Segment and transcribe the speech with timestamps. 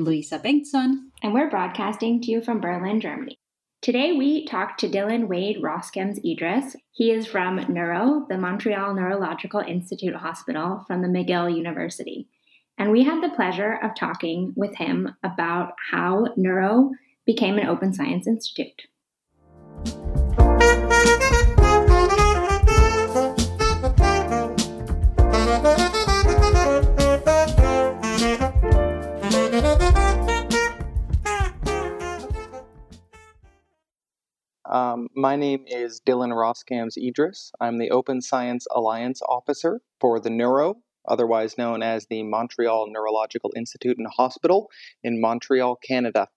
[0.00, 1.10] I'm Luisa Bengtsson.
[1.22, 3.36] And we're broadcasting to you from Berlin, Germany.
[3.82, 6.74] Today we talk to Dylan Wade Roskams Edris.
[6.90, 12.28] He is from Neuro, the Montreal Neurological Institute Hospital from the McGill University.
[12.78, 16.92] And we had the pleasure of talking with him about how Neuro
[17.26, 18.80] became an open science institute.
[34.70, 37.50] Um, my name is Dylan Roskams Edris.
[37.60, 40.76] I'm the Open Science Alliance Officer for the Neuro,
[41.08, 44.70] otherwise known as the Montreal Neurological Institute and Hospital
[45.02, 46.28] in Montreal, Canada.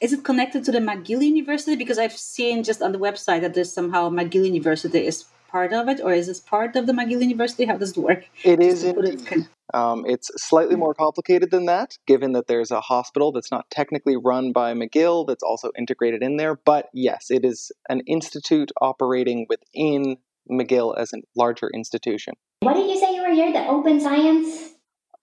[0.00, 1.76] Is it connected to the McGill University?
[1.76, 5.88] Because I've seen just on the website that there's somehow McGill University is part of
[5.88, 7.64] it, or is this part of the McGill University?
[7.64, 8.24] How does it work?
[8.44, 9.20] It is indeed.
[9.30, 13.68] It um, it's slightly more complicated than that, given that there's a hospital that's not
[13.70, 16.54] technically run by McGill that's also integrated in there.
[16.54, 20.18] But yes, it is an institute operating within
[20.50, 22.34] McGill as a larger institution.
[22.60, 23.52] What did you say you were here?
[23.52, 24.70] The Open Science?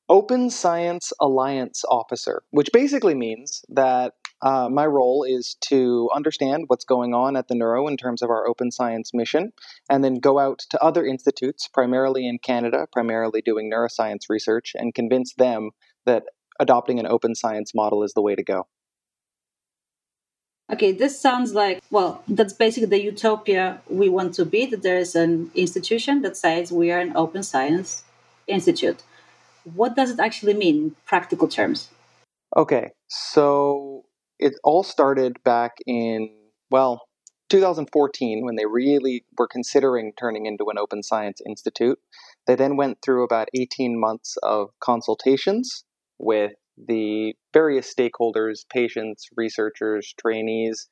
[0.09, 4.13] Open Science Alliance Officer, which basically means that
[4.44, 8.30] uh, my role is to understand what's going on at the Neuro in terms of
[8.30, 9.53] our open science mission,
[9.89, 14.94] and then go out to other institutes, primarily in Canada, primarily doing neuroscience research, and
[14.94, 15.72] convince them
[16.05, 16.23] that
[16.59, 18.67] adopting an open science model is the way to go.
[20.72, 24.97] Okay, this sounds like, well, that's basically the utopia we want to be that there
[24.97, 28.03] is an institution that says we are an open science
[28.47, 29.03] institute.
[29.63, 31.89] What does it actually mean in practical terms?
[32.57, 34.03] Okay, so
[34.44, 36.30] it all started back in,
[36.69, 37.02] well,
[37.49, 41.97] 2014 when they really were considering turning into an open science institute.
[42.45, 45.85] They then went through about 18 months of consultations
[46.18, 50.89] with the various stakeholders, patients, researchers, trainees,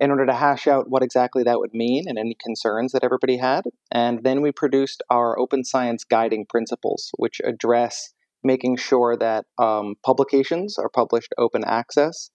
[0.00, 3.36] in order to hash out what exactly that would mean and any concerns that everybody
[3.36, 3.64] had.
[3.92, 9.94] And then we produced our open science guiding principles, which address making sure that um,
[10.02, 12.30] publications are published open access,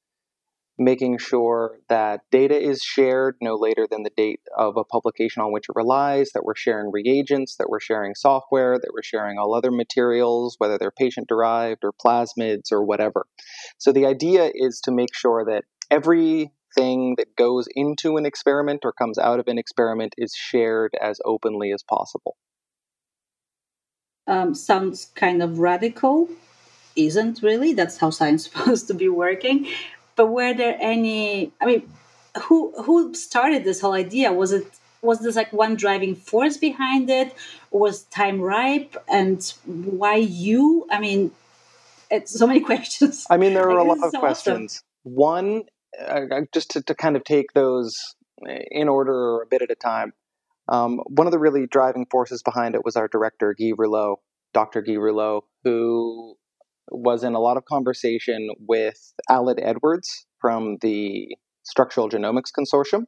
[0.77, 5.51] making sure that data is shared no later than the date of a publication on
[5.51, 9.53] which it relies, that we're sharing reagents, that we're sharing software, that we're sharing all
[9.53, 13.25] other materials, whether they're patient derived or plasmids or whatever.
[13.77, 18.91] So the idea is to make sure that everything that goes into an experiment or
[18.91, 22.35] comes out of an experiment is shared as openly as possible.
[24.27, 26.27] Um, sounds kind of radical
[26.95, 29.67] isn't really that's how science is supposed to be working
[30.15, 31.51] but were there any?
[31.61, 31.89] I mean,
[32.43, 34.31] who who started this whole idea?
[34.33, 34.67] Was it
[35.01, 37.33] was this like one driving force behind it?
[37.71, 38.95] Was time ripe?
[39.07, 40.87] And why you?
[40.91, 41.31] I mean,
[42.09, 43.25] it's so many questions.
[43.29, 44.81] I mean, there are a lot of so questions.
[45.05, 45.15] Awesome.
[45.15, 45.63] One,
[45.99, 48.15] uh, just to, to kind of take those
[48.71, 50.13] in order a bit at a time.
[50.67, 54.19] Um, one of the really driving forces behind it was our director, Guy Rouleau,
[54.53, 54.81] Dr.
[54.81, 56.35] Guy Rouleau, who
[56.91, 63.05] was in a lot of conversation with Aled Edwards from the Structural Genomics Consortium.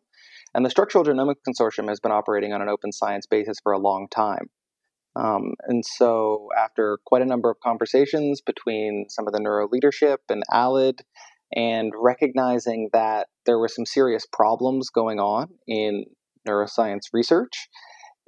[0.53, 3.79] And the Structural Genomics Consortium has been operating on an open science basis for a
[3.79, 4.49] long time.
[5.15, 10.21] Um, and so, after quite a number of conversations between some of the neuro leadership
[10.29, 10.99] and Aled,
[11.55, 16.05] and recognizing that there were some serious problems going on in
[16.47, 17.69] neuroscience research,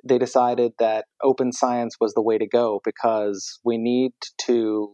[0.07, 4.11] they decided that open science was the way to go because we need
[4.45, 4.91] to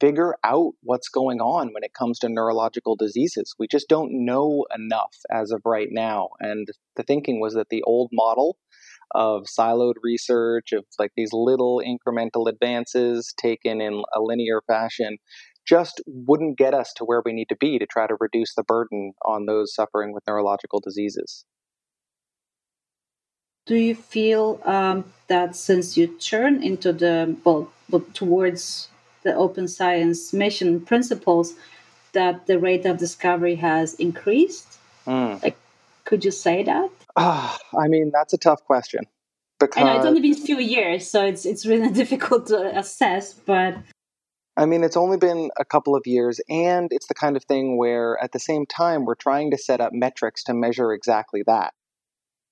[0.00, 3.54] figure out what's going on when it comes to neurological diseases.
[3.58, 6.30] We just don't know enough as of right now.
[6.40, 8.56] And the thinking was that the old model
[9.14, 15.18] of siloed research, of like these little incremental advances taken in a linear fashion,
[15.66, 18.64] just wouldn't get us to where we need to be to try to reduce the
[18.64, 21.44] burden on those suffering with neurological diseases.
[23.64, 27.70] Do you feel um, that since you turn into the well,
[28.12, 28.88] towards
[29.22, 31.54] the open science mission principles
[32.12, 34.78] that the rate of discovery has increased?
[35.06, 35.42] Mm.
[35.42, 35.56] Like,
[36.04, 36.90] could you say that?
[37.16, 39.04] Uh, I mean, that's a tough question.
[39.58, 42.76] Because, I know it's only been a few years, so it's it's really difficult to
[42.76, 43.32] assess.
[43.32, 43.76] But
[44.56, 47.78] I mean, it's only been a couple of years, and it's the kind of thing
[47.78, 51.74] where, at the same time, we're trying to set up metrics to measure exactly that.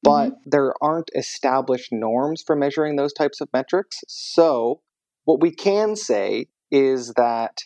[0.03, 0.51] But mm-hmm.
[0.51, 4.03] there aren't established norms for measuring those types of metrics.
[4.07, 4.81] So,
[5.25, 7.59] what we can say is that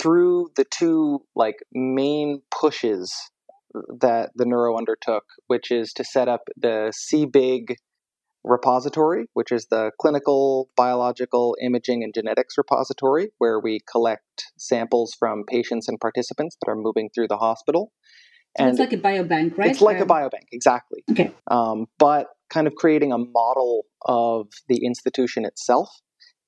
[0.00, 3.14] through the two like main pushes
[4.00, 7.76] that the neuro undertook, which is to set up the CBIG
[8.42, 15.44] repository, which is the clinical, biological, imaging, and genetics repository, where we collect samples from
[15.46, 17.92] patients and participants that are moving through the hospital.
[18.58, 19.70] So and it's like a biobank, right?
[19.70, 21.04] It's like a biobank, exactly.
[21.10, 21.32] Okay.
[21.48, 25.88] Um, but kind of creating a model of the institution itself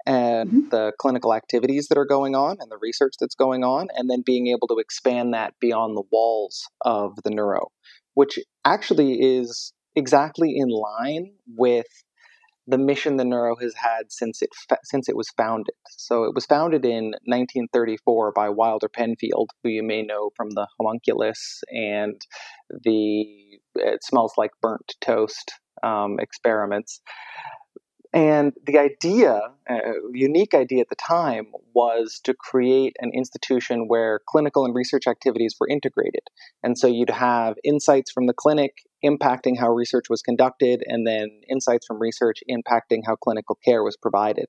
[0.07, 0.69] and mm-hmm.
[0.71, 4.23] the clinical activities that are going on and the research that's going on, and then
[4.25, 7.69] being able to expand that beyond the walls of the neuro,
[8.15, 11.87] which actually is exactly in line with
[12.67, 14.51] the mission the neuro has had since it
[14.85, 15.75] since it was founded.
[15.91, 20.69] So it was founded in 1934 by Wilder Penfield, who you may know from the
[20.79, 22.21] homunculus and
[22.71, 23.25] the
[23.75, 25.53] it smells like burnt toast
[25.83, 27.01] um, experiments.
[28.15, 29.77] And the idea, uh,
[30.13, 35.55] unique idea at the time, was to create an institution where clinical and research activities
[35.59, 36.21] were integrated.
[36.63, 38.73] And so you'd have insights from the clinic
[39.03, 43.97] impacting how research was conducted, and then insights from research impacting how clinical care was
[43.97, 44.47] provided.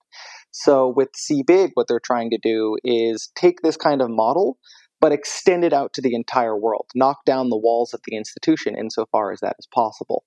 [0.52, 4.58] So with CBIG, what they're trying to do is take this kind of model,
[5.00, 8.76] but extend it out to the entire world, knock down the walls of the institution
[8.78, 10.26] insofar as that is possible.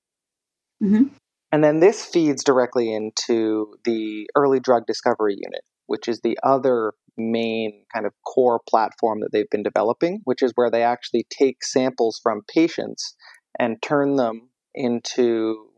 [0.83, 1.15] Mm-hmm.
[1.53, 6.93] And then this feeds directly into the early drug discovery unit, which is the other
[7.17, 11.65] main kind of core platform that they've been developing, which is where they actually take
[11.65, 13.15] samples from patients
[13.59, 15.71] and turn them into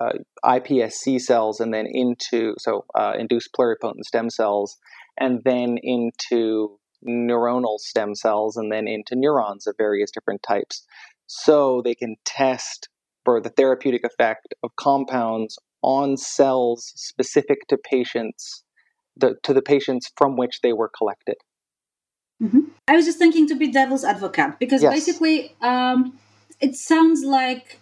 [0.00, 0.12] uh,
[0.44, 4.76] iPSC cells and then into, so uh, induced pluripotent stem cells,
[5.18, 10.84] and then into neuronal stem cells and then into neurons of various different types.
[11.26, 12.88] So they can test
[13.28, 18.64] for the therapeutic effect of compounds on cells specific to patients,
[19.18, 21.36] the, to the patients from which they were collected.
[22.42, 22.60] Mm-hmm.
[22.88, 24.94] I was just thinking to be devil's advocate because yes.
[24.94, 26.18] basically um,
[26.58, 27.80] it sounds like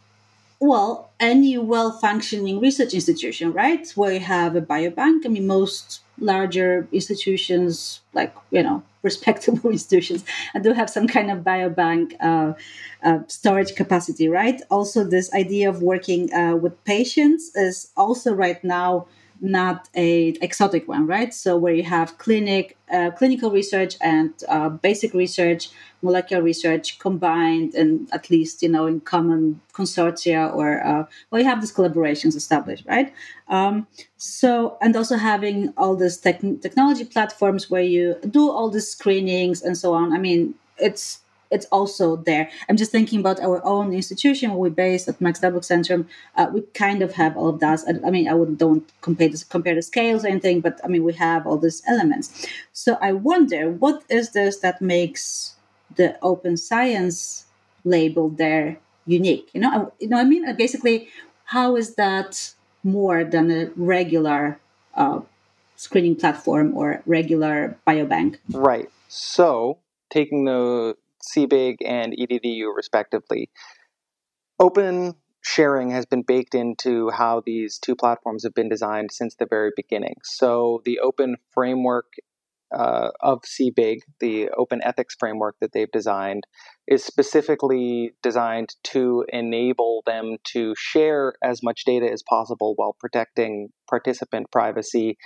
[0.59, 6.89] well any well-functioning research institution right where you have a biobank i mean most larger
[6.93, 10.25] institutions like you know respectable institutions
[10.55, 12.53] and do have some kind of biobank uh,
[13.03, 14.61] uh, storage capacity right?
[14.71, 19.07] Also this idea of working uh, with patients is also right now
[19.41, 21.33] not a exotic one, right?
[21.33, 25.71] So where you have clinic, uh, clinical research and uh, basic research,
[26.03, 31.49] molecular research combined, and at least you know in common consortia or uh, well, you
[31.49, 33.13] have these collaborations established, right?
[33.49, 33.87] Um,
[34.17, 39.63] so and also having all these tech- technology platforms where you do all the screenings
[39.63, 40.13] and so on.
[40.13, 41.21] I mean, it's
[41.51, 42.51] it's also there.
[42.69, 46.07] I'm just thinking about our own institution where we're based at Max Delbruck Centrum.
[46.37, 47.81] Uh, we kind of have all of that.
[47.87, 50.89] I, I mean, I would don't compare this, compare the scales or anything, but I
[50.89, 52.47] mean, we have all these elements.
[52.73, 55.55] So I wonder, what is this that makes
[55.95, 57.47] the open science
[57.85, 59.49] label there unique?
[59.53, 61.09] You know, I, you know, I mean, basically,
[61.45, 62.53] how is that
[62.83, 64.59] more than a regular
[64.95, 65.21] uh,
[65.77, 68.39] screening platform or regular biobank?
[68.51, 68.91] Right.
[69.09, 69.79] So
[70.11, 70.97] taking the
[71.35, 73.51] CBIG and EDDU, respectively.
[74.59, 79.47] Open sharing has been baked into how these two platforms have been designed since the
[79.49, 80.17] very beginning.
[80.25, 82.07] So, the open framework
[82.75, 86.45] uh, of CBIG, the open ethics framework that they've designed,
[86.89, 93.69] is specifically designed to enable them to share as much data as possible while protecting
[93.89, 95.17] participant privacy,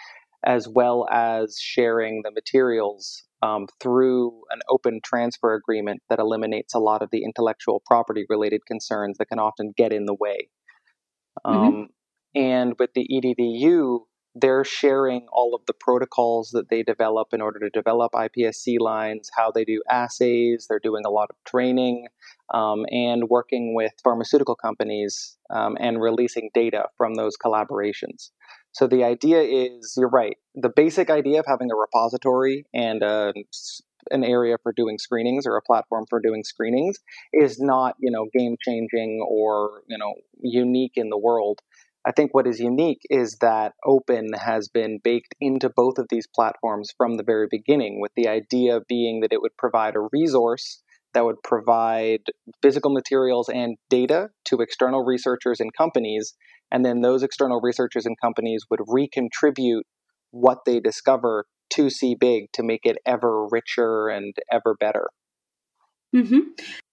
[0.44, 6.78] as well as sharing the materials um, through an open transfer agreement that eliminates a
[6.78, 10.48] lot of the intellectual property related concerns that can often get in the way.
[11.46, 11.58] Mm-hmm.
[11.58, 11.88] Um,
[12.34, 14.00] and with the EDDU,
[14.34, 19.28] they're sharing all of the protocols that they develop in order to develop iPSC lines,
[19.36, 20.66] how they do assays.
[20.68, 22.06] They're doing a lot of training
[22.54, 28.30] um, and working with pharmaceutical companies um, and releasing data from those collaborations.
[28.72, 30.36] So the idea is, you're right.
[30.54, 33.44] The basic idea of having a repository and um, a,
[34.10, 36.98] an area for doing screenings or a platform for doing screenings
[37.32, 41.60] is not, you know, game changing or you know unique in the world.
[42.06, 46.26] I think what is unique is that open has been baked into both of these
[46.26, 50.82] platforms from the very beginning, with the idea being that it would provide a resource
[51.12, 52.20] that would provide
[52.62, 56.34] physical materials and data to external researchers and companies.
[56.70, 59.86] And then those external researchers and companies would recontribute
[60.30, 65.10] what they discover to CBIG to make it ever richer and ever better.
[66.14, 66.40] Mm-hmm.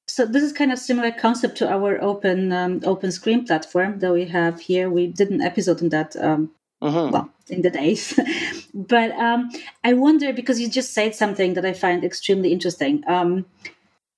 [0.07, 4.13] So this is kind of similar concept to our open um, open screen platform that
[4.13, 4.89] we have here.
[4.89, 7.12] We did an episode on that um, Mm-hmm.
[7.12, 8.19] well in the days
[8.75, 9.50] but um,
[9.84, 13.48] i wonder because you just said something that i find extremely interesting um,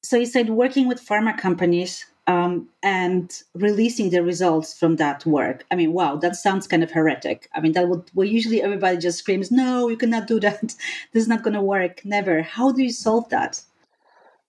[0.04, 5.66] so you said working with pharma companies um, and releasing the results from that work.
[5.72, 7.50] I mean, wow, that sounds kind of heretic.
[7.56, 10.62] I mean, that would well, usually everybody just screams, "No, you cannot do that.
[11.12, 12.06] this is not going to work.
[12.06, 13.64] Never." How do you solve that?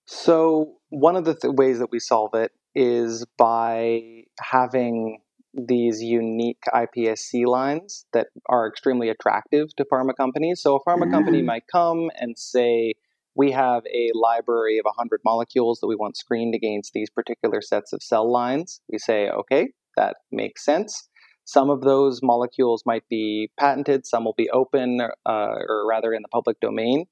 [0.05, 5.17] So one of the th- ways that we solve it is by having
[5.55, 10.61] these unique iPSC lines that are extremely attractive to pharma companies.
[10.61, 12.93] So a pharma company might come and say,
[13.41, 17.91] we have a library of 100 molecules that we want screened against these particular sets
[17.91, 18.81] of cell lines.
[18.87, 21.09] We say, okay, that makes sense.
[21.43, 26.21] Some of those molecules might be patented, some will be open, uh, or rather in
[26.21, 27.05] the public domain.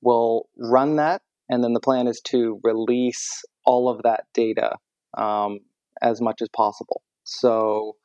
[0.00, 4.76] We'll run that, and then the plan is to release all of that data
[5.18, 5.58] um,
[6.00, 7.02] as much as possible.
[7.24, 7.96] So,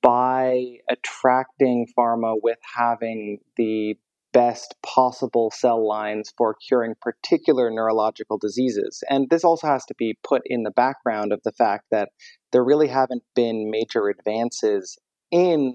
[0.00, 3.96] by attracting pharma with having the
[4.32, 9.02] best possible cell lines for curing particular neurological diseases.
[9.08, 12.10] And this also has to be put in the background of the fact that
[12.52, 14.98] there really haven't been major advances
[15.30, 15.74] in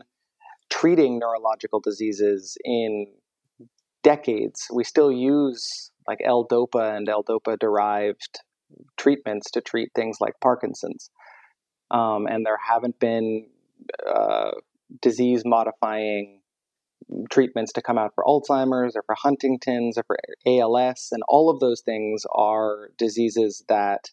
[0.69, 3.07] treating neurological diseases in
[4.03, 4.67] decades.
[4.73, 8.39] We still use like L-DOPA and L-DOPA derived
[8.97, 11.09] treatments to treat things like Parkinson's.
[11.91, 13.45] Um, and there haven't been
[14.07, 14.51] uh,
[15.01, 16.41] disease modifying
[17.29, 21.59] treatments to come out for Alzheimer's or for Huntington's or for ALS, and all of
[21.59, 24.09] those things are diseases that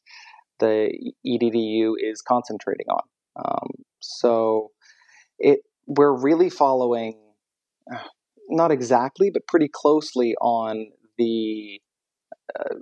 [0.58, 3.02] the EDDU is concentrating on.
[3.36, 3.70] Um,
[4.00, 4.70] so
[5.38, 7.18] it we're really following,
[8.48, 10.86] not exactly, but pretty closely on
[11.18, 11.80] the
[12.58, 12.74] uh,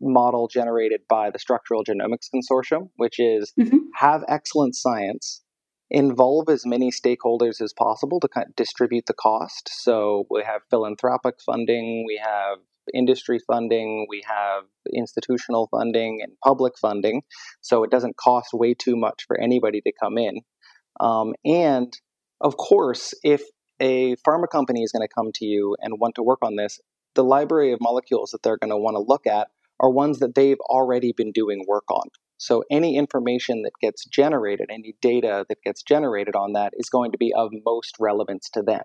[0.00, 3.78] model generated by the Structural Genomics Consortium, which is mm-hmm.
[3.96, 5.43] have excellent science
[5.90, 9.70] involve as many stakeholders as possible to kind of distribute the cost.
[9.72, 12.58] So we have philanthropic funding, we have
[12.92, 17.22] industry funding, we have institutional funding and public funding.
[17.60, 20.40] So it doesn't cost way too much for anybody to come in.
[21.00, 21.92] Um, and
[22.40, 23.42] of course, if
[23.80, 26.80] a pharma company is going to come to you and want to work on this,
[27.14, 29.48] the library of molecules that they're going to want to look at
[29.80, 32.08] are ones that they've already been doing work on.
[32.36, 37.12] So any information that gets generated, any data that gets generated on that is going
[37.12, 38.82] to be of most relevance to them.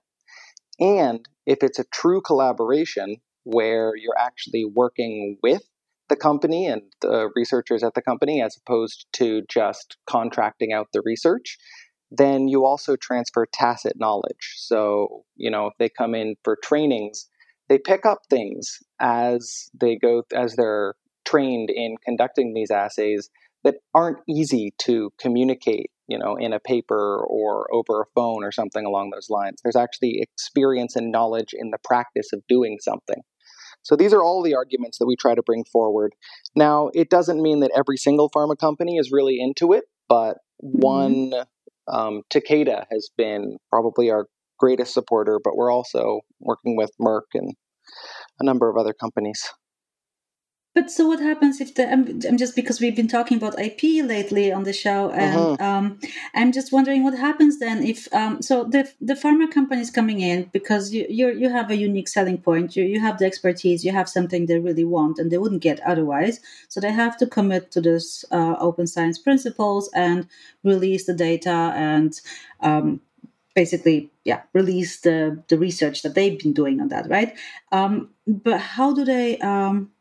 [0.80, 5.64] And if it's a true collaboration where you're actually working with
[6.10, 11.02] the company and the researchers at the company as opposed to just contracting out the
[11.04, 11.58] research,
[12.12, 14.56] then you also transfer tacit knowledge.
[14.58, 17.28] So, you know, if they come in for trainings,
[17.68, 20.96] they pick up things as they go as they're
[21.30, 23.30] trained in conducting these assays
[23.64, 28.52] that aren't easy to communicate, you know, in a paper or over a phone or
[28.52, 29.60] something along those lines.
[29.64, 33.22] There's actually experience and knowledge in the practice of doing something.
[33.84, 36.14] So these are all the arguments that we try to bring forward.
[36.56, 40.80] Now, it doesn't mean that every single pharma company is really into it, but mm-hmm.
[40.80, 41.34] one,
[41.88, 47.54] um, Takeda has been probably our greatest supporter, but we're also working with Merck and
[48.40, 49.50] a number of other companies.
[50.80, 53.82] But so what happens if the I'm, I'm, just because we've been talking about IP
[54.06, 55.58] lately on the show, and uh-huh.
[55.60, 56.00] um,
[56.34, 60.22] I'm just wondering what happens then if um, so the the pharma company is coming
[60.22, 63.84] in because you you you have a unique selling point, you you have the expertise,
[63.84, 67.28] you have something they really want and they wouldn't get otherwise, so they have to
[67.28, 70.28] commit to this uh, open science principles and
[70.64, 72.22] release the data and
[72.62, 73.02] um,
[73.54, 77.38] basically yeah release the the research that they've been doing on that, right?
[77.74, 79.92] Um, but how do they um,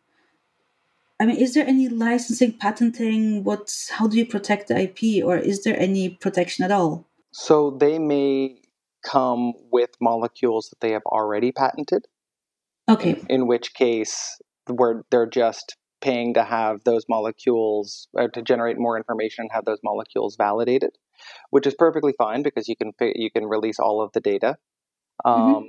[1.20, 3.42] I mean, is there any licensing, patenting?
[3.44, 7.06] What's how do you protect the IP, or is there any protection at all?
[7.32, 8.60] So they may
[9.04, 12.06] come with molecules that they have already patented.
[12.88, 13.20] Okay.
[13.28, 18.96] In which case, where they're just paying to have those molecules or to generate more
[18.96, 20.90] information and have those molecules validated,
[21.50, 24.56] which is perfectly fine because you can you can release all of the data.
[25.26, 25.30] Mm-hmm.
[25.30, 25.68] Um, mm-hmm.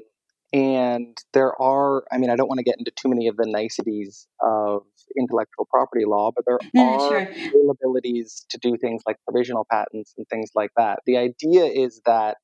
[0.51, 3.46] And there are, I mean, I don't want to get into too many of the
[3.46, 4.82] niceties of
[5.18, 7.25] intellectual property law, but there are sure.
[7.27, 11.00] availabilities to do things like provisional patents and things like that.
[11.06, 12.38] The idea is that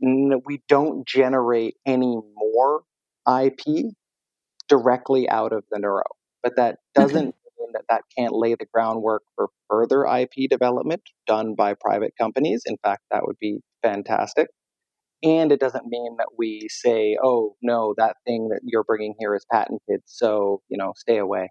[0.00, 2.82] we don't generate any more
[3.28, 3.86] IP
[4.68, 6.04] directly out of the neuro,
[6.42, 11.54] but that doesn't mean that that can't lay the groundwork for further IP development done
[11.56, 12.62] by private companies.
[12.66, 14.48] In fact, that would be fantastic
[15.22, 19.34] and it doesn't mean that we say oh no that thing that you're bringing here
[19.34, 21.50] is patented so you know stay away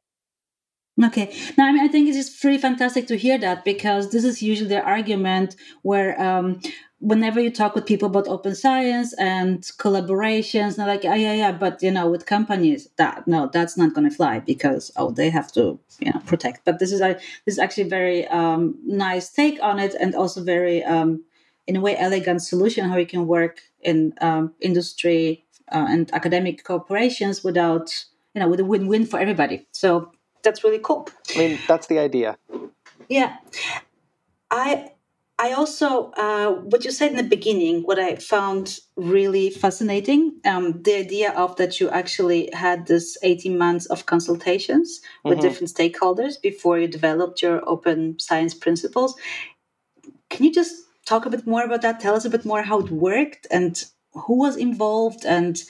[1.04, 1.36] Okay.
[1.58, 4.24] Now, I mean, I think it is just pretty fantastic to hear that because this
[4.24, 6.62] is usually the argument where um,
[7.00, 11.52] whenever you talk with people about open science and collaborations, they're like, yeah, yeah, yeah,
[11.52, 15.30] but you know, with companies, that no, that's not going to fly because oh, they
[15.30, 16.64] have to you know protect.
[16.64, 20.42] But this is a this is actually very um, nice take on it, and also
[20.44, 21.26] very um,
[21.68, 26.64] in a way elegant solution how you can work in um, industry uh, and academic
[26.64, 29.68] cooperations without you know with a win-win for everybody.
[29.72, 30.12] So
[30.44, 31.08] that's really cool.
[31.36, 32.38] I mean, that's the idea.
[33.10, 33.38] Yeah,
[34.52, 34.92] I
[35.38, 40.82] I also, uh, what you said in the beginning, what I found really fascinating, um,
[40.84, 45.48] the idea of that you actually had this 18 months of consultations with mm-hmm.
[45.48, 49.16] different stakeholders before you developed your open science principles.
[50.30, 52.00] Can you just talk a bit more about that?
[52.00, 53.84] Tell us a bit more how it worked and
[54.14, 55.62] who was involved and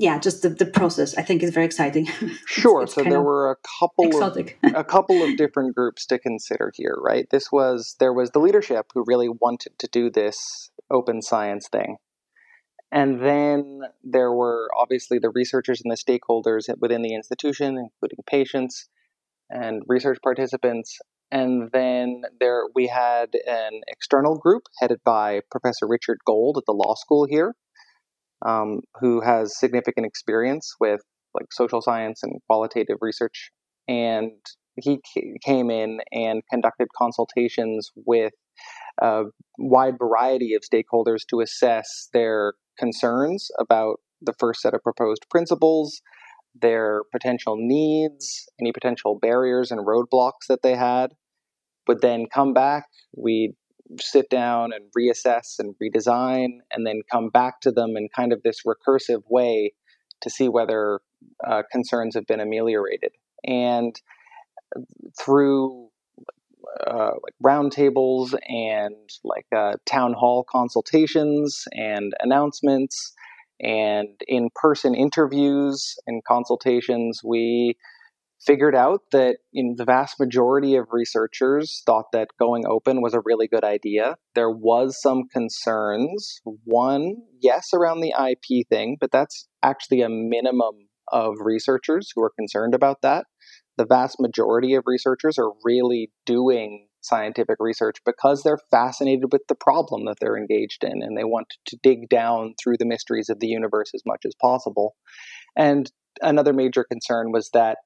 [0.00, 2.06] yeah, just the, the process I think is very exciting.
[2.46, 2.82] Sure.
[2.82, 4.58] it's, it's so there were a couple exotic.
[4.62, 7.28] of a couple of different groups to consider here, right?
[7.30, 11.96] This was there was the leadership who really wanted to do this open science thing.
[12.90, 18.88] And then there were obviously the researchers and the stakeholders within the institution, including patients
[19.50, 20.98] and research participants.
[21.30, 26.72] And then there we had an external group headed by Professor Richard Gold at the
[26.72, 27.54] law school here,
[28.46, 31.00] um, who has significant experience with
[31.34, 33.50] like social science and qualitative research,
[33.86, 34.32] and
[34.76, 35.00] he
[35.44, 38.32] came in and conducted consultations with
[39.02, 39.24] a
[39.58, 46.00] wide variety of stakeholders to assess their concerns about the first set of proposed principles,
[46.54, 51.12] their potential needs, any potential barriers and roadblocks that they had.
[51.86, 52.84] Would then come back.
[53.16, 53.54] We'd
[53.98, 58.42] sit down and reassess and redesign and then come back to them in kind of
[58.42, 59.72] this recursive way
[60.20, 61.00] to see whether
[61.46, 63.12] uh, concerns have been ameliorated.
[63.44, 63.98] And
[65.18, 65.88] through
[66.86, 73.14] uh, like roundtables and like uh, town hall consultations and announcements
[73.60, 77.76] and in person interviews and consultations, we
[78.46, 83.48] figured out that the vast majority of researchers thought that going open was a really
[83.48, 84.16] good idea.
[84.34, 86.40] There was some concerns.
[86.64, 92.32] One, yes, around the IP thing, but that's actually a minimum of researchers who are
[92.38, 93.26] concerned about that.
[93.76, 99.54] The vast majority of researchers are really doing scientific research because they're fascinated with the
[99.54, 103.40] problem that they're engaged in and they want to dig down through the mysteries of
[103.40, 104.94] the universe as much as possible.
[105.56, 107.78] And another major concern was that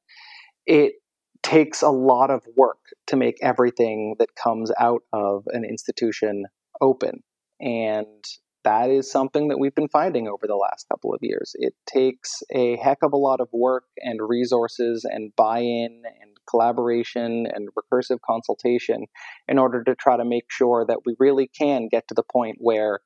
[0.67, 0.95] it
[1.43, 6.45] takes a lot of work to make everything that comes out of an institution
[6.81, 7.23] open.
[7.61, 8.25] And
[8.65, 11.55] that is something that we've been finding over the last couple of years.
[11.59, 16.31] It takes a heck of a lot of work and resources and buy in and
[16.49, 19.07] collaboration and recursive consultation
[19.49, 22.57] in order to try to make sure that we really can get to the point
[22.59, 23.01] where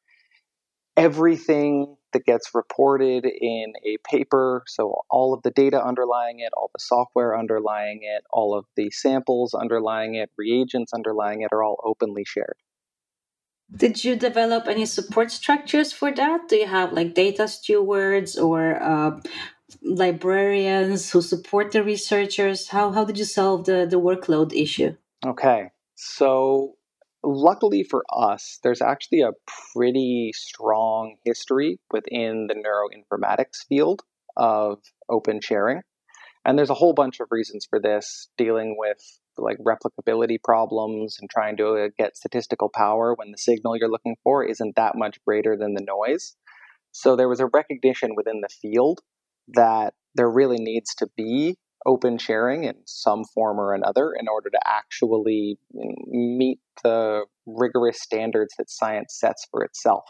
[0.97, 4.62] everything that gets reported in a paper.
[4.66, 8.90] So, all of the data underlying it, all the software underlying it, all of the
[8.90, 12.57] samples underlying it, reagents underlying it are all openly shared.
[13.74, 16.48] Did you develop any support structures for that?
[16.48, 19.20] Do you have like data stewards or uh,
[19.83, 22.68] librarians who support the researchers?
[22.68, 24.96] How, how did you solve the, the workload issue?
[25.24, 25.70] Okay.
[25.96, 26.76] So
[27.24, 29.33] luckily for us, there's actually a
[29.72, 34.02] pretty strong history within the neuroinformatics field
[34.37, 35.83] of open sharing.
[36.44, 39.02] And there's a whole bunch of reasons for this, dealing with
[39.38, 44.16] like replicability problems and trying to uh, get statistical power when the signal you're looking
[44.22, 46.37] for isn't that much greater than the noise.
[46.92, 49.01] So there was a recognition within the field
[49.49, 54.51] that there really needs to be open sharing in some form or another in order
[54.51, 60.05] to actually meet the rigorous standards that science sets for itself.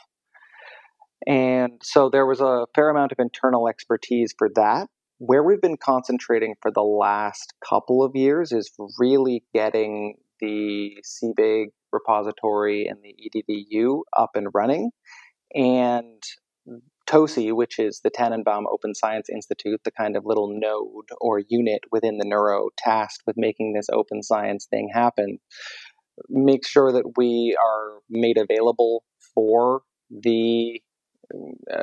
[1.26, 4.88] And so there was a fair amount of internal expertise for that.
[5.18, 11.68] Where we've been concentrating for the last couple of years is really getting the CBIG
[11.92, 14.90] repository and the EDDU up and running.
[15.55, 16.22] And
[17.07, 21.81] TOSI, which is the Tanenbaum Open Science Institute, the kind of little node or unit
[21.90, 25.38] within the neuro tasked with making this open science thing happen,
[26.29, 30.81] make sure that we are made available for the
[31.72, 31.83] uh,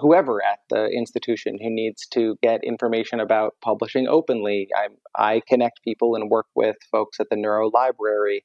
[0.00, 4.68] whoever at the institution who needs to get information about publishing openly.
[4.76, 8.44] I, I connect people and work with folks at the Neuro Library.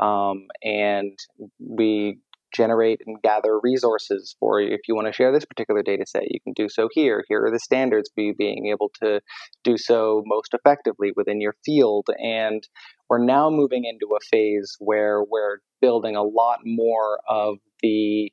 [0.00, 1.18] Um, and
[1.58, 2.18] we
[2.54, 4.72] generate and gather resources for you.
[4.72, 7.24] If you want to share this particular data set, you can do so here.
[7.28, 9.20] Here are the standards for you being able to
[9.64, 12.06] do so most effectively within your field.
[12.18, 12.66] And
[13.08, 18.32] we're now moving into a phase where we're building a lot more of the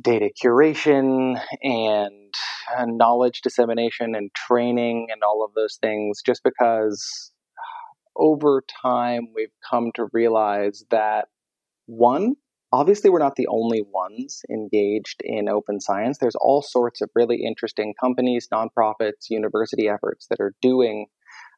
[0.00, 2.34] data curation and
[2.76, 7.32] uh, knowledge dissemination and training and all of those things just because
[8.16, 11.28] over time we've come to realize that
[11.86, 12.34] one
[12.72, 16.18] obviously we're not the only ones engaged in open science.
[16.18, 21.06] There's all sorts of really interesting companies nonprofits university efforts that are doing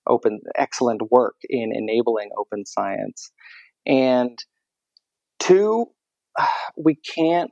[0.08, 3.30] open excellent work in enabling open science.
[3.86, 4.38] And
[5.38, 5.86] two
[6.76, 7.50] we can't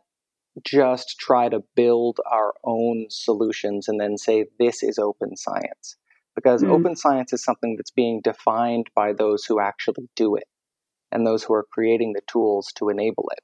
[0.64, 5.96] just try to build our own solutions and then say this is open science
[6.34, 6.70] because mm.
[6.70, 10.44] open science is something that's being defined by those who actually do it
[11.12, 13.42] and those who are creating the tools to enable it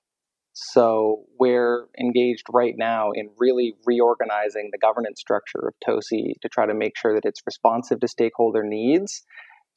[0.53, 6.65] so we're engaged right now in really reorganizing the governance structure of tosi to try
[6.65, 9.23] to make sure that it's responsive to stakeholder needs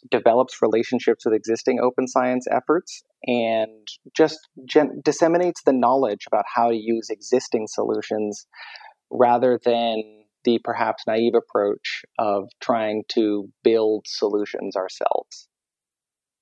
[0.10, 6.70] develops relationships with existing open science efforts and just gen- disseminates the knowledge about how
[6.70, 8.48] to use existing solutions
[9.12, 10.02] rather than
[10.46, 15.49] the perhaps naive approach of trying to build solutions ourselves.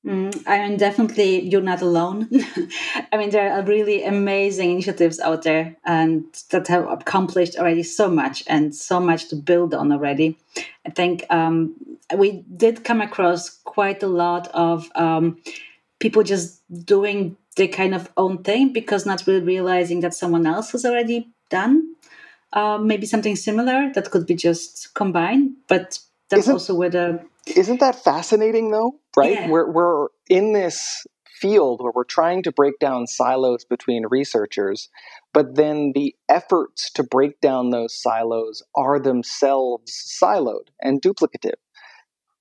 [0.07, 2.29] Mm, I mean, definitely, you're not alone.
[3.11, 8.09] I mean, there are really amazing initiatives out there and that have accomplished already so
[8.09, 10.37] much and so much to build on already.
[10.85, 11.75] I think um,
[12.15, 15.41] we did come across quite a lot of um,
[15.99, 20.71] people just doing their kind of own thing because not really realizing that someone else
[20.71, 21.95] has already done
[22.53, 25.51] uh, maybe something similar that could be just combined.
[25.67, 27.21] But that's isn't, also where the
[27.55, 29.33] isn't that fascinating though, right?
[29.33, 29.49] Yeah.
[29.49, 31.05] We're we're in this
[31.39, 34.89] field where we're trying to break down silos between researchers,
[35.33, 41.55] but then the efforts to break down those silos are themselves siloed and duplicative.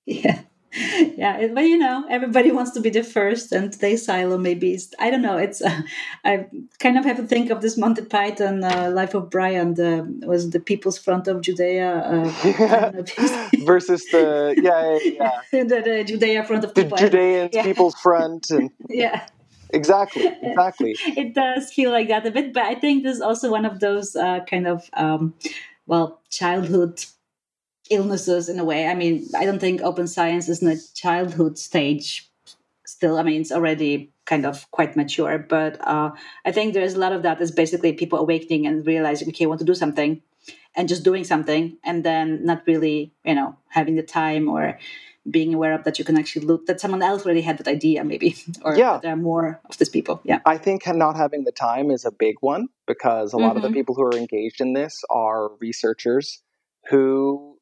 [0.05, 0.41] Yeah.
[1.17, 5.09] yeah but you know everybody wants to be the first and they silo maybe i
[5.09, 5.81] don't know it's uh,
[6.25, 6.45] i
[6.79, 10.49] kind of have to think of this monty python uh, life of brian the was
[10.49, 12.91] the people's front of judea uh,
[13.65, 15.63] versus the yeah yeah, yeah.
[15.63, 17.63] the, the, judea front of the judeans yeah.
[17.63, 19.25] people's front and yeah
[19.69, 23.49] exactly exactly it does feel like that a bit but i think this is also
[23.49, 25.33] one of those uh, kind of um,
[25.85, 27.05] well childhood
[27.89, 28.87] illnesses in a way.
[28.87, 32.29] I mean, I don't think open science is in a childhood stage
[32.85, 33.17] still.
[33.17, 36.11] I mean, it's already kind of quite mature, but uh,
[36.45, 39.47] I think there's a lot of that is basically people awakening and realizing, okay, I
[39.47, 40.21] want to do something
[40.75, 44.77] and just doing something and then not really, you know, having the time or
[45.29, 48.03] being aware of that you can actually look that someone else already had that idea
[48.03, 48.99] maybe or yeah.
[49.01, 52.11] there are more of these people yeah i think not having the time is a
[52.11, 53.57] big one because a lot mm-hmm.
[53.57, 53.75] of the mm-hmm.
[53.75, 56.41] people who are engaged in this are researchers
[56.89, 57.56] who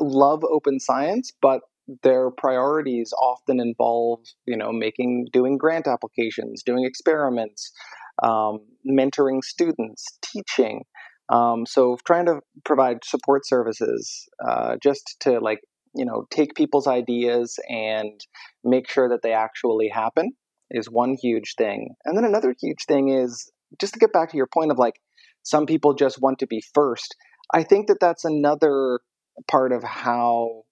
[0.00, 1.60] love open science, but
[2.02, 7.70] their priorities often involve, you know, making, doing grant applications, doing experiments,
[8.22, 10.84] um, mentoring students, teaching.
[11.30, 15.60] Um, so trying to provide support services uh, just to like,
[15.94, 18.20] you know, take people's ideas and
[18.62, 20.32] make sure that they actually happen
[20.70, 21.94] is one huge thing.
[22.04, 24.94] And then another huge thing is just to get back to your point of like,
[25.42, 27.14] some people just want to be first.
[27.52, 29.00] I think that that's another
[29.48, 30.62] part of how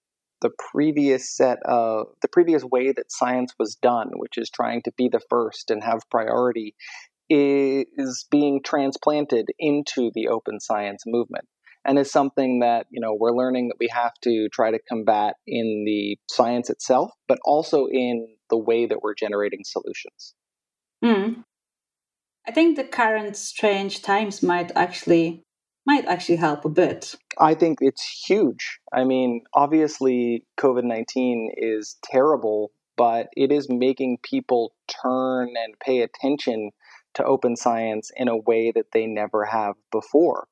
[0.41, 4.91] the previous set of the previous way that science was done, which is trying to
[4.97, 6.75] be the first and have priority,
[7.29, 11.45] is being transplanted into the open science movement
[11.85, 15.35] and is something that you know we're learning that we have to try to combat
[15.47, 20.35] in the science itself but also in the way that we're generating solutions
[21.03, 21.43] mm.
[22.47, 25.43] i think the current strange times might actually
[25.85, 27.15] might actually help a bit.
[27.39, 28.79] I think it's huge.
[28.93, 36.01] I mean, obviously, COVID 19 is terrible, but it is making people turn and pay
[36.01, 36.71] attention
[37.15, 40.47] to open science in a way that they never have before.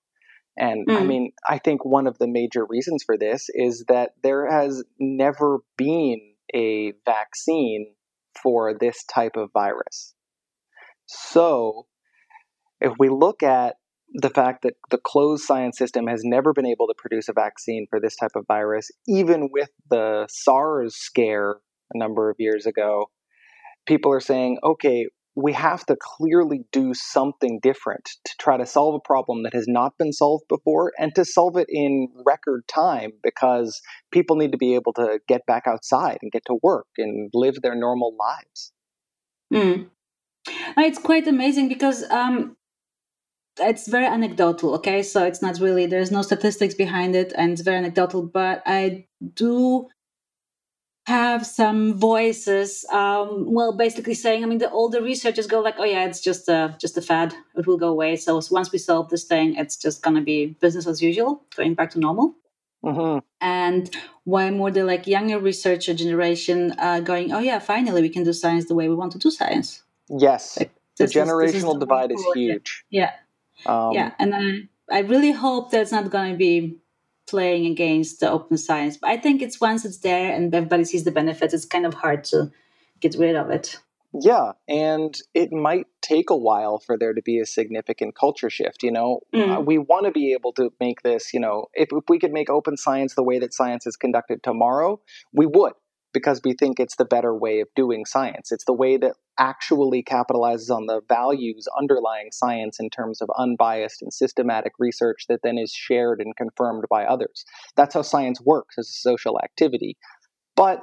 [0.58, 0.96] And mm.
[0.96, 4.84] I mean, I think one of the major reasons for this is that there has
[5.00, 6.20] never been
[6.54, 7.94] a vaccine
[8.42, 10.14] for this type of virus.
[11.06, 11.88] So,
[12.80, 13.76] if we look at
[14.14, 17.88] the fact that the closed science system has never been able to produce a vaccine
[17.90, 21.58] for this type of virus, even with the SARS scare
[21.94, 23.06] a number of years ago,
[23.86, 28.96] people are saying, okay, we have to clearly do something different to try to solve
[28.96, 33.12] a problem that has not been solved before and to solve it in record time
[33.24, 37.30] because people need to be able to get back outside and get to work and
[37.34, 38.74] live their normal lives.
[39.54, 39.90] Mm.
[40.78, 42.58] It's quite amazing because um,
[43.62, 45.04] it's very anecdotal okay?
[45.04, 49.06] So it's not really there's no statistics behind it and it's very anecdotal but i
[49.34, 49.88] do
[51.08, 55.84] have some voices um, well basically saying i mean the older researchers go like oh
[55.84, 57.34] yeah it's just a just a fad.
[57.56, 58.16] It will go away.
[58.18, 61.74] So once we solve this thing it's just going to be business as usual going
[61.74, 62.36] back to normal.
[62.84, 63.20] Mm-hmm.
[63.42, 68.24] and why more the like younger researcher generation uh, going oh yeah finally we can
[68.24, 69.84] do science the way we want to do science.
[70.10, 70.58] Yes.
[70.58, 72.84] Like, the generational is, is divide is huge.
[72.90, 73.12] Yeah
[73.66, 76.82] um, yeah and I, I really hope that's not going to be
[77.32, 78.98] playing against the open science.
[78.98, 81.94] But I think it's once it's there and everybody sees the benefits, it's kind of
[81.94, 82.52] hard to
[83.00, 83.80] get rid of it.
[84.14, 88.84] Yeah, and it might take a while for there to be a significant culture shift.
[88.84, 89.66] You know, mm.
[89.66, 92.50] we want to be able to make this, you know, if, if we could make
[92.50, 95.00] open science the way that science is conducted tomorrow,
[95.32, 95.72] we would
[96.14, 98.52] because we think it's the better way of doing science.
[98.52, 104.02] It's the way that actually capitalizes on the values underlying science in terms of unbiased
[104.02, 107.46] and systematic research that then is shared and confirmed by others.
[107.76, 109.98] That's how science works as a social activity.
[110.56, 110.82] But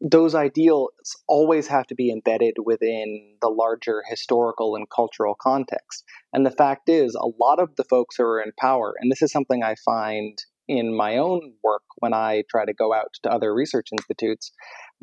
[0.00, 0.90] those ideals
[1.26, 6.04] always have to be embedded within the larger historical and cultural context.
[6.32, 9.22] And the fact is, a lot of the folks who are in power, and this
[9.22, 10.38] is something I find
[10.70, 14.52] in my own work when I try to go out to other research institutes,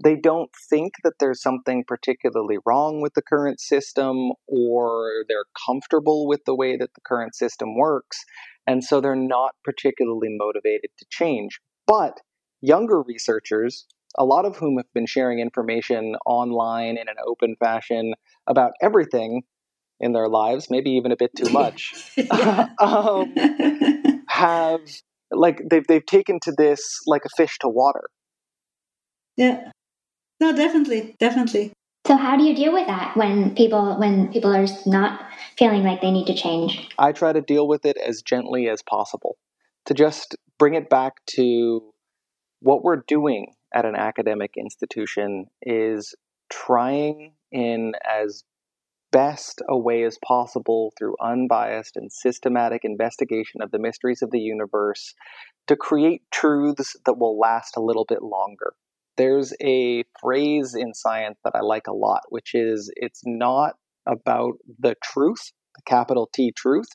[0.01, 6.25] they don't think that there's something particularly wrong with the current system or they're comfortable
[6.25, 8.23] with the way that the current system works.
[8.65, 11.59] And so they're not particularly motivated to change.
[11.85, 12.21] But
[12.61, 18.13] younger researchers, a lot of whom have been sharing information online in an open fashion
[18.47, 19.43] about everything
[19.99, 21.93] in their lives, maybe even a bit too much,
[22.79, 23.33] um,
[24.27, 24.81] have
[25.31, 28.03] like they've they've taken to this like a fish to water.
[29.35, 29.71] Yeah.
[30.39, 31.73] No, definitely, definitely.
[32.05, 35.25] So how do you deal with that when people when people are not
[35.57, 36.89] feeling like they need to change?
[36.97, 39.37] I try to deal with it as gently as possible.
[39.87, 41.91] To just bring it back to
[42.61, 46.15] what we're doing at an academic institution is
[46.49, 48.43] trying in as
[49.17, 54.39] best a way as possible through unbiased and systematic investigation of the mysteries of the
[54.39, 55.15] universe
[55.65, 58.73] to create truths that will last a little bit longer.
[59.17, 63.73] There's a phrase in science that I like a lot, which is it's not
[64.05, 66.89] about the truth, the capital T truth,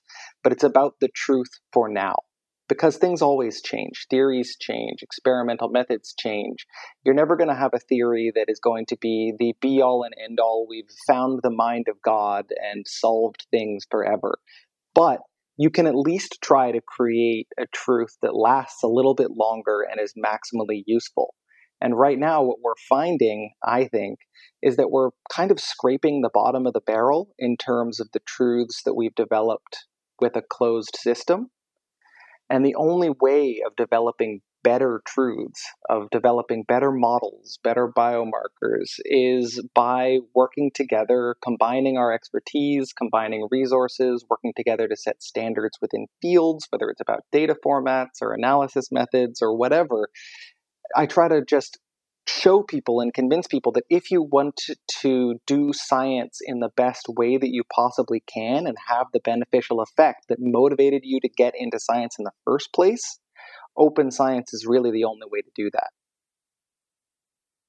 [0.44, 2.14] but it's about the truth for now
[2.72, 4.06] because things always change.
[4.08, 6.66] Theories change, experimental methods change.
[7.04, 10.04] You're never going to have a theory that is going to be the be all
[10.04, 10.66] and end all.
[10.66, 14.38] We've found the mind of God and solved things forever.
[14.94, 15.18] But
[15.58, 19.82] you can at least try to create a truth that lasts a little bit longer
[19.82, 21.34] and is maximally useful.
[21.78, 24.20] And right now, what we're finding, I think,
[24.62, 28.20] is that we're kind of scraping the bottom of the barrel in terms of the
[28.26, 29.84] truths that we've developed
[30.22, 31.50] with a closed system.
[32.52, 39.66] And the only way of developing better truths, of developing better models, better biomarkers, is
[39.74, 46.66] by working together, combining our expertise, combining resources, working together to set standards within fields,
[46.68, 50.10] whether it's about data formats or analysis methods or whatever.
[50.94, 51.78] I try to just
[52.26, 54.60] show people and convince people that if you want
[55.00, 59.80] to, do science in the best way that you possibly can and have the beneficial
[59.80, 63.18] effect that motivated you to get into science in the first place,
[63.76, 65.90] open science is really the only way to do that.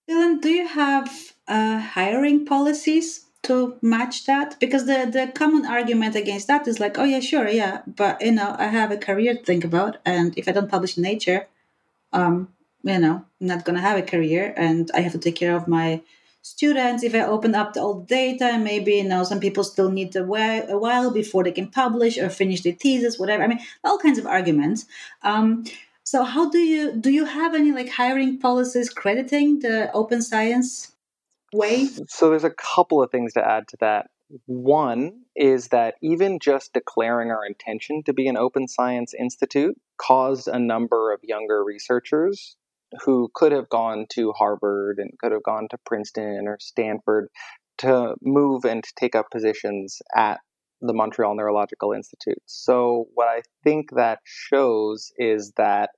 [0.09, 4.59] Dylan, do you have uh, hiring policies to match that?
[4.59, 8.33] Because the, the common argument against that is like, oh, yeah, sure, yeah, but you
[8.33, 11.47] know, I have a career to think about, and if I don't publish in Nature,
[12.11, 12.49] um,
[12.83, 15.55] you know, I'm not going to have a career and I have to take care
[15.55, 16.01] of my
[16.41, 17.03] students.
[17.03, 20.23] If I open up the old data, maybe, you know, some people still need a
[20.23, 23.43] while, a while before they can publish or finish their thesis, whatever.
[23.43, 24.85] I mean, all kinds of arguments.
[25.23, 25.63] Um,
[26.03, 30.91] so how do you, do you have any like hiring policies crediting the open science
[31.53, 31.87] way?
[32.09, 34.07] So there's a couple of things to add to that.
[34.45, 40.47] One is that even just declaring our intention to be an open science institute caused
[40.47, 42.57] a number of younger researchers
[43.03, 47.27] who could have gone to Harvard and could have gone to Princeton or Stanford
[47.79, 50.39] to move and take up positions at
[50.81, 52.41] the Montreal Neurological Institute.
[52.45, 55.91] So, what I think that shows is that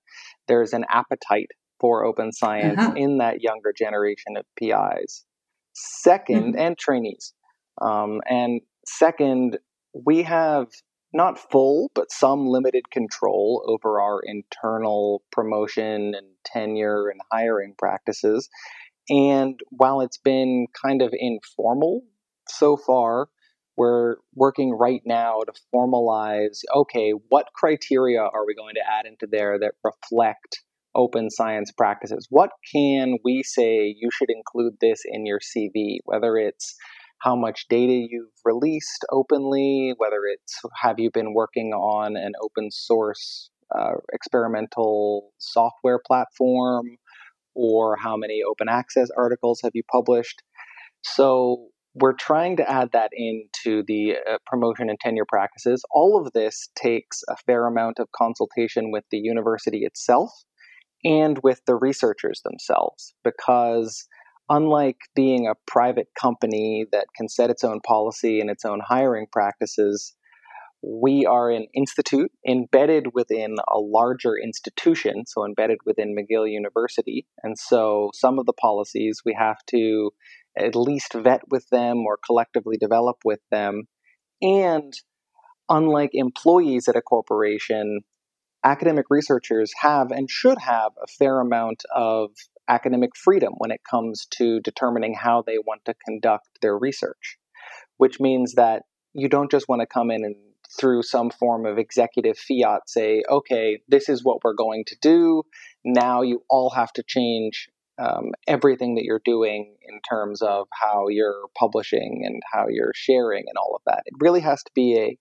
[0.48, 2.94] there's an appetite for open science uh-huh.
[2.96, 5.26] in that younger generation of PIs.
[6.08, 6.58] 2nd mm-hmm.
[6.58, 7.34] and trainees.
[7.82, 9.58] Um, and second,
[9.94, 10.68] we have
[11.16, 18.50] not full, but some limited control over our internal promotion and tenure and hiring practices.
[19.10, 22.02] And while it's been kind of informal
[22.50, 23.30] so far,
[23.78, 29.28] we're working right now to formalize okay, what criteria are we going to add into
[29.30, 30.64] there that reflect
[30.96, 32.28] open science practices?
[32.30, 35.98] What can we say you should include this in your CV?
[36.06, 36.76] Whether it's
[37.20, 42.70] how much data you've released openly, whether it's have you been working on an open
[42.72, 46.98] source uh, experimental software platform,
[47.56, 50.44] or how many open access articles have you published.
[51.04, 55.84] So we're trying to add that into the uh, promotion and tenure practices.
[55.92, 60.32] All of this takes a fair amount of consultation with the university itself
[61.06, 64.08] and with the researchers themselves because
[64.50, 69.28] unlike being a private company that can set its own policy and its own hiring
[69.32, 70.16] practices,
[70.84, 77.26] we are an institute embedded within a larger institution, so embedded within McGill University.
[77.42, 80.12] And so some of the policies we have to
[80.58, 83.84] at least vet with them or collectively develop with them.
[84.42, 84.94] And
[85.70, 88.02] unlike employees at a corporation,
[88.64, 92.30] academic researchers have and should have a fair amount of
[92.68, 97.38] academic freedom when it comes to determining how they want to conduct their research,
[97.98, 100.36] which means that you don't just want to come in and
[100.80, 105.44] through some form of executive fiat say, okay, this is what we're going to do.
[105.84, 111.08] Now you all have to change um, everything that you're doing in terms of how
[111.08, 114.04] you're publishing and how you're sharing and all of that.
[114.06, 115.18] It really has to be a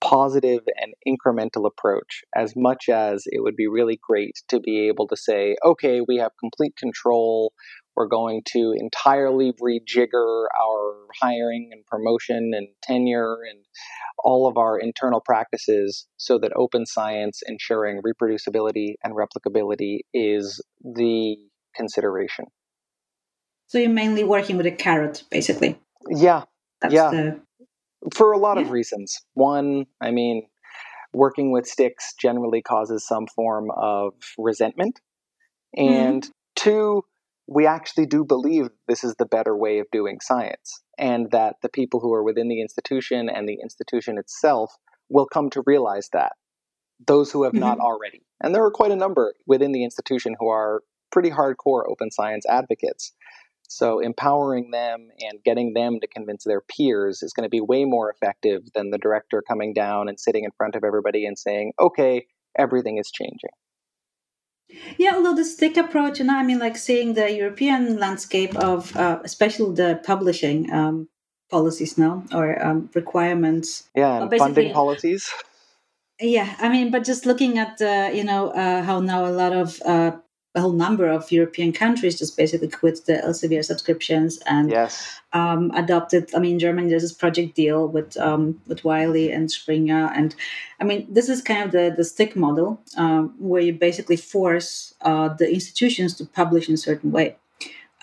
[0.00, 5.06] positive and incremental approach as much as it would be really great to be able
[5.08, 7.52] to say, okay, we have complete control.
[7.96, 13.64] We're going to entirely rejigger our hiring and promotion and tenure and
[14.22, 21.36] all of our internal practices so that open science ensuring reproducibility and replicability is the
[21.74, 22.46] consideration.
[23.66, 25.78] So you're mainly working with a carrot, basically.
[26.08, 26.44] Yeah.
[26.80, 27.10] That's yeah.
[27.10, 27.40] The...
[28.14, 28.64] For a lot yeah.
[28.64, 29.18] of reasons.
[29.34, 30.48] One, I mean,
[31.12, 35.00] working with sticks generally causes some form of resentment.
[35.76, 35.92] Mm-hmm.
[35.92, 36.30] And mm.
[36.56, 37.02] two,
[37.46, 41.68] we actually do believe this is the better way of doing science, and that the
[41.68, 44.74] people who are within the institution and the institution itself
[45.08, 46.32] will come to realize that.
[47.06, 47.60] Those who have mm-hmm.
[47.60, 48.22] not already.
[48.42, 52.44] And there are quite a number within the institution who are pretty hardcore open science
[52.48, 53.14] advocates.
[53.68, 57.84] So empowering them and getting them to convince their peers is going to be way
[57.84, 61.74] more effective than the director coming down and sitting in front of everybody and saying,
[61.78, 62.26] okay,
[62.56, 63.50] everything is changing.
[64.98, 69.20] Yeah, although the stick approach, and I mean, like seeing the European landscape of, uh,
[69.24, 71.08] especially the publishing um,
[71.50, 73.88] policies now or um, requirements.
[73.94, 75.30] Yeah, and funding policies.
[76.20, 79.52] Yeah, I mean, but just looking at uh, you know uh, how now a lot
[79.52, 80.12] of uh,
[80.54, 85.20] a whole number of European countries just basically quit the Elsevier subscriptions and yes.
[85.32, 86.34] um, adopted.
[86.34, 90.34] I mean, Germany, does this project deal with um, with Wiley and Springer, and
[90.80, 94.94] I mean, this is kind of the the stick model um, where you basically force
[95.02, 97.36] uh, the institutions to publish in a certain way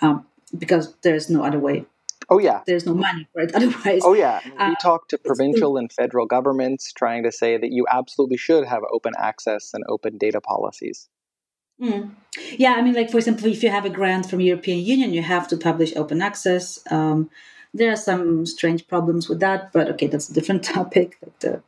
[0.00, 0.24] um,
[0.56, 1.84] because there's no other way.
[2.28, 4.02] Oh yeah, there's no money for it otherwise.
[4.04, 7.86] Oh yeah, we uh, talk to provincial and federal governments trying to say that you
[7.90, 11.08] absolutely should have open access and open data policies.
[11.80, 12.14] Mm.
[12.58, 15.22] Yeah, I mean, like for example, if you have a grant from European Union, you
[15.22, 16.80] have to publish open access.
[16.90, 17.30] Um,
[17.74, 21.18] there are some strange problems with that, but okay, that's a different topic.
[21.22, 21.62] Like the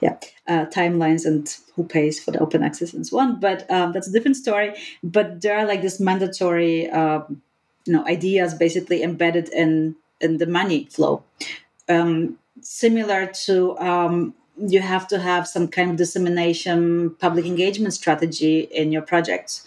[0.00, 0.16] yeah
[0.46, 3.40] uh, timelines and who pays for the open access and so on.
[3.40, 4.74] But um, that's a different story.
[5.02, 7.20] But there are like this mandatory uh,
[7.84, 11.22] you know ideas basically embedded in in the money flow,
[11.88, 18.60] um, similar to um, you have to have some kind of dissemination public engagement strategy
[18.60, 19.64] in your projects.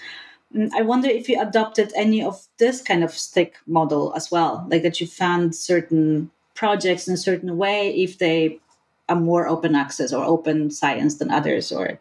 [0.56, 4.67] Mm, i wonder if you adopted any of this kind of stick model as well
[4.69, 8.60] like that you found certain projects in a certain way if they
[9.10, 11.99] are more open access or open science than others or?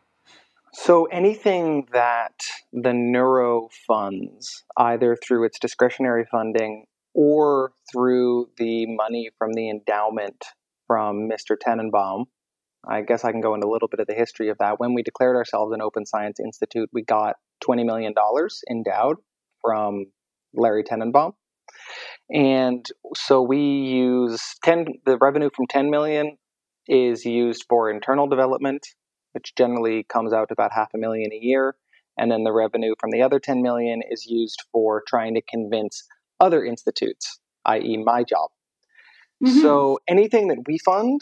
[0.73, 2.35] So anything that
[2.73, 10.45] the neuro funds either through its discretionary funding or through the money from the endowment
[10.87, 12.27] from mr Tanenbaum
[12.89, 14.81] I guess I can go into a little bit of the history of that.
[14.81, 18.15] When we declared ourselves an Open Science Institute, we got $20 million
[18.71, 19.17] endowed
[19.61, 20.07] from
[20.55, 21.33] Larry Tanenbaum.
[22.33, 26.37] And so we use 10, the revenue from 10 million
[26.89, 28.87] is used for internal development,
[29.33, 31.75] which generally comes out to about half a million a year.
[32.19, 36.05] And then the revenue from the other 10 million is used for trying to convince
[36.39, 38.51] other institutes, i.e., my job.
[39.45, 39.61] Mm-hmm.
[39.61, 41.21] So anything that we fund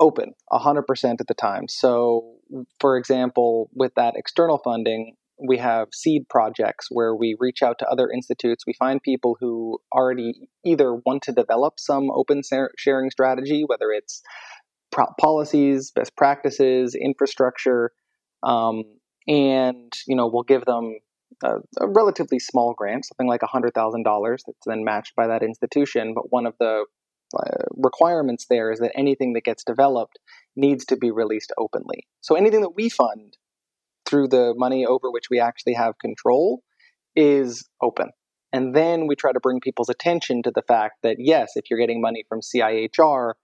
[0.00, 1.68] open 100% at the time.
[1.68, 2.36] So,
[2.80, 5.14] for example, with that external funding,
[5.46, 8.64] we have seed projects where we reach out to other institutes.
[8.66, 10.34] We find people who already
[10.64, 12.42] either want to develop some open
[12.76, 14.22] sharing strategy, whether it's
[15.18, 17.92] policies, best practices, infrastructure,
[18.42, 18.82] um,
[19.28, 20.98] and you know we'll give them
[21.42, 26.12] a, a relatively small grant, something like $100,000 that's then matched by that institution.
[26.14, 26.84] But one of the
[27.38, 30.18] Uh, requirements there is that anything that gets developed
[30.56, 32.06] needs to be released openly.
[32.20, 33.36] So anything that we fund
[34.04, 36.62] through the money over which we actually have control
[37.14, 38.10] is open.
[38.52, 41.78] And then we try to bring people's attention to the fact that yes, if you're
[41.78, 43.34] getting money from CIHR,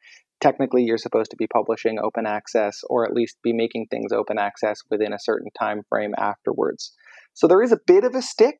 [0.40, 4.38] technically you're supposed to be publishing open access or at least be making things open
[4.38, 6.92] access within a certain time frame afterwards.
[7.34, 8.58] So there is a bit of a stick,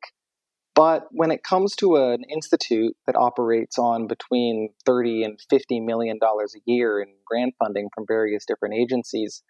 [0.77, 6.19] but when it comes to an institute that operates on between 30 and 50 million
[6.19, 9.41] dollars a year in grant funding from various different agencies,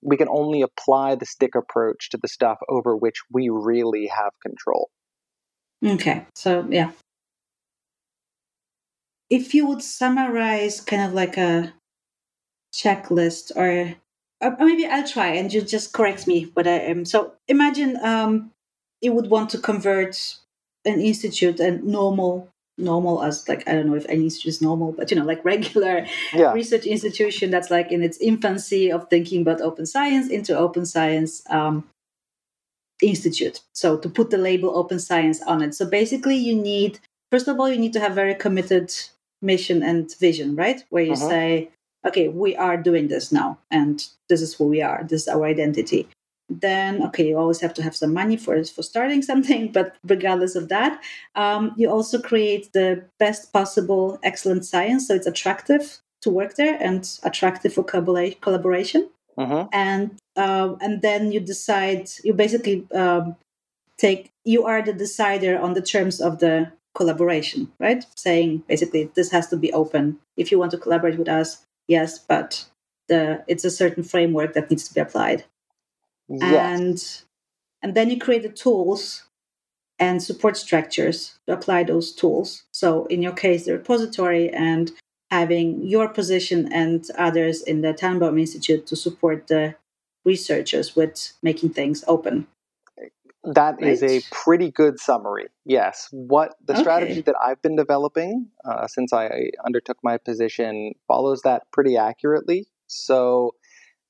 [0.00, 4.32] we can only apply the stick approach to the stuff over which we really have
[4.42, 4.88] control.
[5.84, 6.26] Okay.
[6.34, 6.92] So, yeah,
[9.28, 11.74] if you would summarize kind of like a
[12.74, 13.96] checklist or,
[14.40, 17.04] or maybe I'll try and you just correct me what I am.
[17.04, 18.52] So imagine um,
[19.02, 20.38] you would want to convert
[20.84, 24.92] an institute and normal normal as like I don't know if any institute is normal,
[24.92, 26.52] but you know, like regular yeah.
[26.52, 31.42] research institution that's like in its infancy of thinking about open science into open science
[31.50, 31.84] um,
[33.02, 33.60] institute.
[33.74, 35.74] So to put the label open science on it.
[35.74, 36.98] So basically you need
[37.30, 38.92] first of all you need to have very committed
[39.40, 40.82] mission and vision, right?
[40.90, 41.28] Where you uh-huh.
[41.28, 41.70] say,
[42.04, 45.44] okay, we are doing this now, and this is who we are, this is our
[45.44, 46.08] identity.
[46.48, 50.54] Then, okay, you always have to have some money for for starting something, but regardless
[50.54, 51.02] of that,
[51.34, 56.76] um, you also create the best possible excellent science, so it's attractive to work there
[56.80, 59.08] and attractive for collaboration.
[59.36, 59.68] Uh-huh.
[59.72, 62.10] And uh, and then you decide.
[62.22, 63.36] You basically um,
[63.98, 64.30] take.
[64.44, 68.04] You are the decider on the terms of the collaboration, right?
[68.16, 70.18] Saying basically this has to be open.
[70.36, 72.64] If you want to collaborate with us, yes, but
[73.08, 75.44] the it's a certain framework that needs to be applied.
[76.28, 76.80] Yes.
[76.80, 77.22] And
[77.82, 79.24] and then you create the tools
[79.98, 82.64] and support structures to apply those tools.
[82.72, 84.90] So in your case, the repository and
[85.30, 89.74] having your position and others in the Tanenbaum Institute to support the
[90.24, 92.46] researchers with making things open.
[93.44, 93.92] That right.
[93.92, 95.48] is a pretty good summary.
[95.66, 96.08] Yes.
[96.10, 96.82] What the okay.
[96.82, 102.66] strategy that I've been developing uh, since I undertook my position follows that pretty accurately.
[102.86, 103.54] So,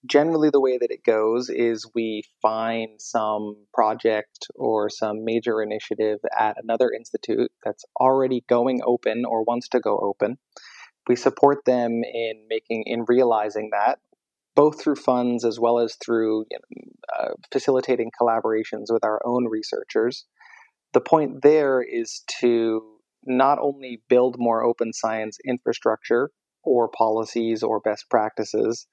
[0.07, 6.18] generally, the way that it goes is we find some project or some major initiative
[6.38, 10.38] at another institute that's already going open or wants to go open.
[11.09, 13.98] We support them in making, in realizing that
[14.55, 16.82] both through funds as well as through you know,
[17.18, 20.24] uh, facilitating collaborations with our own researchers.
[20.92, 22.82] The point there is to
[23.26, 26.30] not only build more open science infrastructure
[26.62, 28.86] or policies or best practices,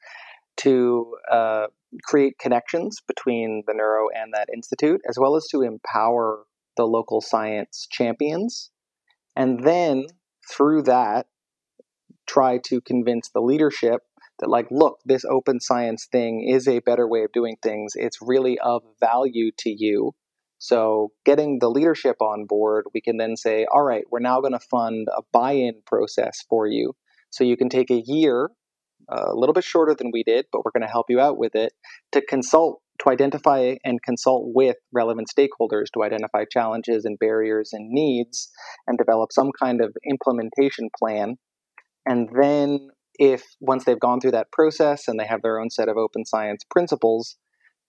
[0.57, 1.67] to uh,
[2.03, 6.45] create connections between the neuro and that institute, as well as to empower
[6.77, 8.71] the local science champions.
[9.35, 10.05] And then
[10.49, 11.27] through that,
[12.27, 14.01] try to convince the leadership
[14.39, 17.93] that like look this open science thing is a better way of doing things.
[17.95, 20.13] It's really of value to you.
[20.57, 24.53] So getting the leadership on board we can then say all right we're now going
[24.53, 26.93] to fund a buy-in process for you.
[27.29, 28.49] So you can take a year
[29.11, 31.55] a little bit shorter than we did but we're going to help you out with
[31.55, 31.73] it
[32.11, 37.89] to consult to identify and consult with relevant stakeholders to identify challenges and barriers and
[37.89, 38.51] needs
[38.87, 41.35] and develop some kind of implementation plan.
[42.05, 45.89] And then if once they've gone through that process and they have their own set
[45.89, 47.37] of open science principles,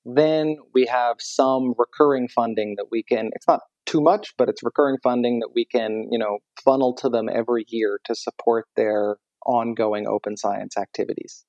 [0.04, 4.62] then we have some recurring funding that we can, it's not too much, but it's
[4.62, 9.16] recurring funding that we can, you know, funnel to them every year to support their
[9.46, 11.44] ongoing open science activities.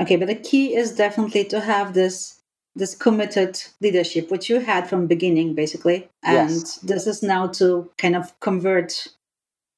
[0.00, 2.40] Okay, but the key is definitely to have this
[2.76, 6.76] this committed leadership, which you had from beginning, basically, and yes.
[6.78, 9.06] this is now to kind of convert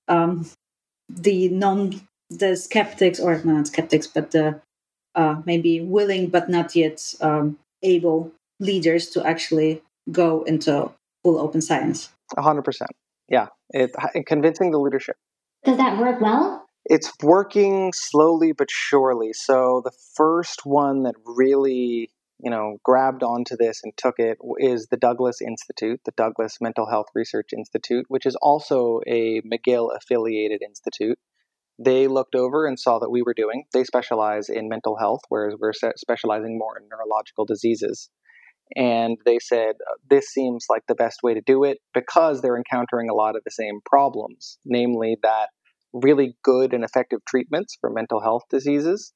[0.08, 0.48] um,
[1.08, 4.60] the non the skeptics, or not skeptics, but the
[5.14, 10.90] uh, maybe willing but not yet um, able leaders to actually go into
[11.22, 12.10] full open science.
[12.36, 12.90] Hundred percent.
[13.28, 13.92] Yeah, it,
[14.26, 15.16] convincing the leadership.
[15.64, 16.65] Does that work well?
[16.88, 19.32] It's working slowly but surely.
[19.32, 22.10] So the first one that really
[22.42, 26.88] you know grabbed onto this and took it is the Douglas Institute, the Douglas Mental
[26.88, 31.18] Health Research Institute, which is also a McGill affiliated institute
[31.78, 33.64] they looked over and saw that we were doing.
[33.72, 38.08] They specialize in mental health, whereas we're specializing more in neurological diseases.
[38.74, 42.56] And they said, uh, this seems like the best way to do it because they're
[42.56, 45.50] encountering a lot of the same problems, namely that
[46.02, 49.12] really good and effective treatments for mental health diseases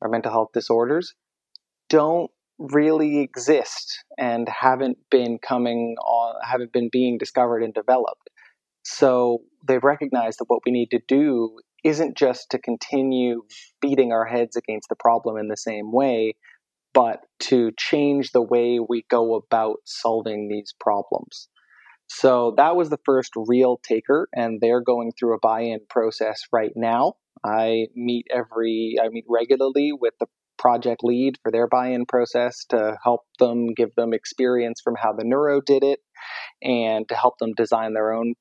[0.00, 1.14] or mental health disorders
[1.88, 8.30] don't really exist and haven't been coming on, haven't been being discovered and developed.
[8.84, 13.42] So they've recognized that what we need to do isn't just to continue
[13.80, 16.34] beating our heads against the problem in the same way,
[16.92, 21.48] but to change the way we go about solving these problems.
[22.08, 26.42] So that was the first real taker, and they're going through a buy in process
[26.52, 27.14] right now.
[27.44, 30.26] I meet every, I meet regularly with the
[30.58, 35.12] project lead for their buy in process to help them give them experience from how
[35.12, 36.00] the neuro did it
[36.62, 38.34] and to help them design their own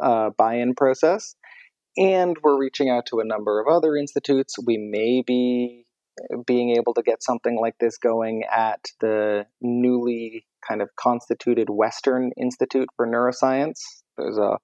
[0.00, 1.34] uh, buy in process.
[1.96, 4.54] And we're reaching out to a number of other institutes.
[4.64, 5.85] We may be
[6.46, 12.32] being able to get something like this going at the newly kind of constituted Western
[12.36, 13.80] Institute for Neuroscience.
[14.16, 14.58] There's a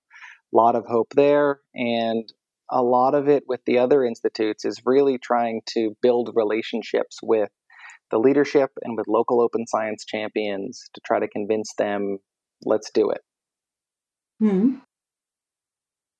[0.53, 1.61] lot of hope there.
[1.75, 2.31] And
[2.71, 7.51] a lot of it with the other institutes is really trying to build relationships with
[8.11, 12.19] the leadership and with local open science champions to try to convince them,
[12.65, 13.21] let's do it.
[14.39, 14.77] Hmm.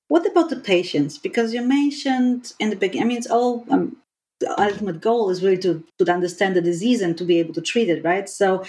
[0.07, 1.17] What about the patients?
[1.17, 3.97] Because you mentioned in the beginning, I mean, it's all um,
[4.39, 7.61] the ultimate goal is really to, to understand the disease and to be able to
[7.61, 8.27] treat it, right?
[8.27, 8.63] So,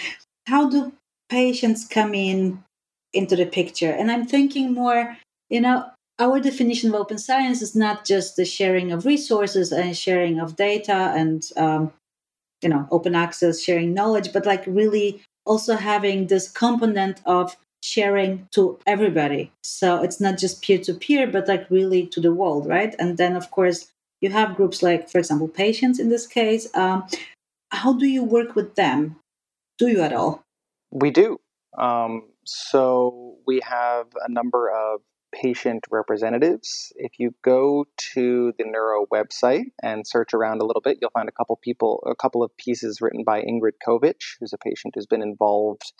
[0.47, 0.93] how do
[1.29, 2.63] patients come in
[3.13, 3.91] into the picture?
[3.91, 5.17] And I'm thinking more,
[5.49, 5.85] you know,
[6.19, 10.55] our definition of open science is not just the sharing of resources and sharing of
[10.55, 11.91] data and um,
[12.61, 18.47] you know open access sharing knowledge but like really also having this component of sharing
[18.51, 22.65] to everybody so it's not just peer to peer but like really to the world
[22.65, 23.91] right and then of course
[24.25, 27.07] you have groups like for example patients in this case um,
[27.71, 29.15] how do you work with them
[29.77, 30.43] do you at all
[30.91, 31.39] we do
[31.77, 35.01] um, so we have a number of
[35.41, 36.93] patient representatives.
[36.95, 41.27] If you go to the Neuro website and search around a little bit, you'll find
[41.27, 45.05] a couple people, a couple of pieces written by Ingrid Kovich, who's a patient who's
[45.05, 45.91] been involved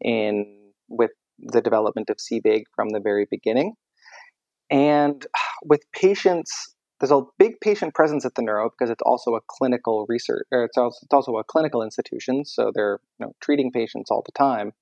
[0.00, 0.56] in
[0.88, 3.74] with the development of CBIG from the very beginning.
[4.70, 5.24] And
[5.64, 10.04] with patients, there's a big patient presence at the Neuro because it's also a clinical
[10.08, 14.10] research, or it's also, it's also a clinical institution, so they're you know, treating patients
[14.10, 14.72] all the time.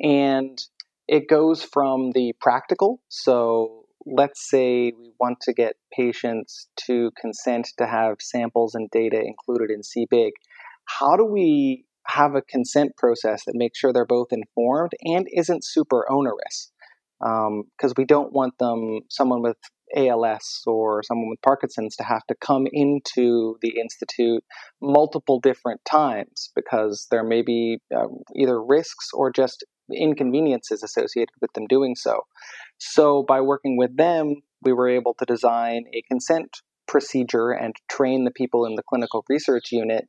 [0.00, 0.58] And
[1.06, 3.02] it goes from the practical.
[3.08, 9.20] So let's say we want to get patients to consent to have samples and data
[9.20, 10.32] included in CBIG.
[10.84, 15.64] How do we have a consent process that makes sure they're both informed and isn't
[15.64, 16.70] super onerous?
[17.20, 19.58] Because um, we don't want them, someone with
[19.96, 24.44] ALS or someone with Parkinson's, to have to come into the institute
[24.80, 31.52] multiple different times because there may be uh, either risks or just inconveniences associated with
[31.54, 32.20] them doing so.
[32.78, 36.48] So, by working with them, we were able to design a consent
[36.86, 40.08] procedure and train the people in the clinical research unit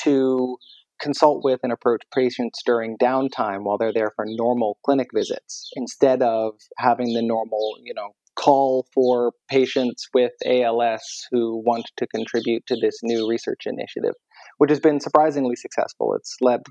[0.00, 0.56] to
[1.00, 6.22] consult with and approach patients during downtime while they're there for normal clinic visits instead
[6.22, 12.66] of having the normal, you know, call for patients with ALS who want to contribute
[12.66, 14.14] to this new research initiative
[14.58, 16.14] which has been surprisingly successful.
[16.14, 16.62] It's led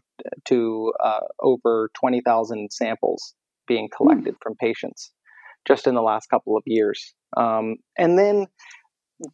[0.46, 3.34] to uh, over 20,000 samples
[3.68, 3.96] being hmm.
[3.96, 4.42] collected mm.
[4.42, 5.12] from patients
[5.68, 7.14] just in the last couple of years.
[7.38, 8.48] Um, and then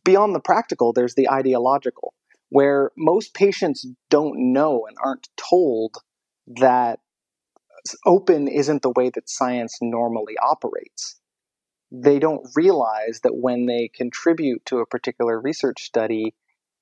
[0.04, 2.14] beyond the practical, there's the ideological,
[2.50, 5.96] where most patients don't know and aren't told
[6.60, 7.00] that
[8.06, 11.19] open isn't the way that science normally operates.
[11.92, 16.36] They don't realize that when they contribute to a particular research study,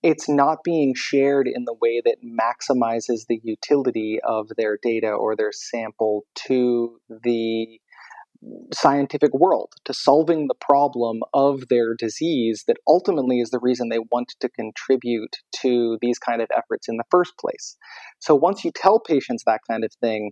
[0.04, 5.36] it's not being shared in the way that maximizes the utility of their data or
[5.36, 7.80] their sample to the
[8.74, 14.00] scientific world, to solving the problem of their disease that ultimately is the reason they
[14.12, 17.76] want to contribute to these kind of efforts in the first place.
[18.20, 20.32] So once you tell patients that kind of thing,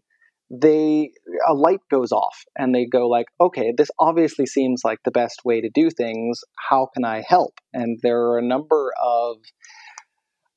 [0.52, 1.12] they
[1.48, 5.42] a light goes off and they go like okay this obviously seems like the best
[5.44, 6.42] way to do things.
[6.70, 7.60] How can i help?
[7.74, 9.38] And there are a number of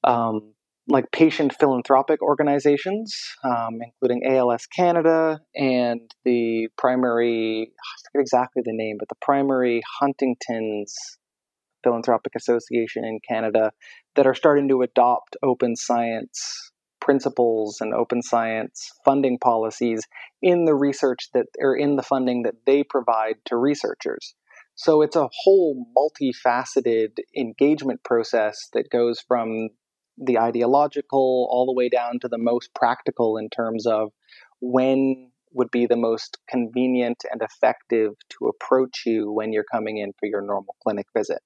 [0.05, 0.55] um,
[0.89, 3.15] like patient philanthropic organizations
[3.45, 9.83] um, including als canada and the primary i forget exactly the name but the primary
[10.01, 11.19] huntington's
[11.85, 13.71] philanthropic association in canada
[14.17, 20.03] that are starting to adopt open science principles and open science funding policies
[20.43, 24.35] in the research that or in the funding that they provide to researchers.
[24.75, 29.71] So it's a whole multifaceted engagement process that goes from
[30.17, 34.11] the ideological all the way down to the most practical in terms of
[34.61, 40.13] when would be the most convenient and effective to approach you when you're coming in
[40.19, 41.41] for your normal clinic visit.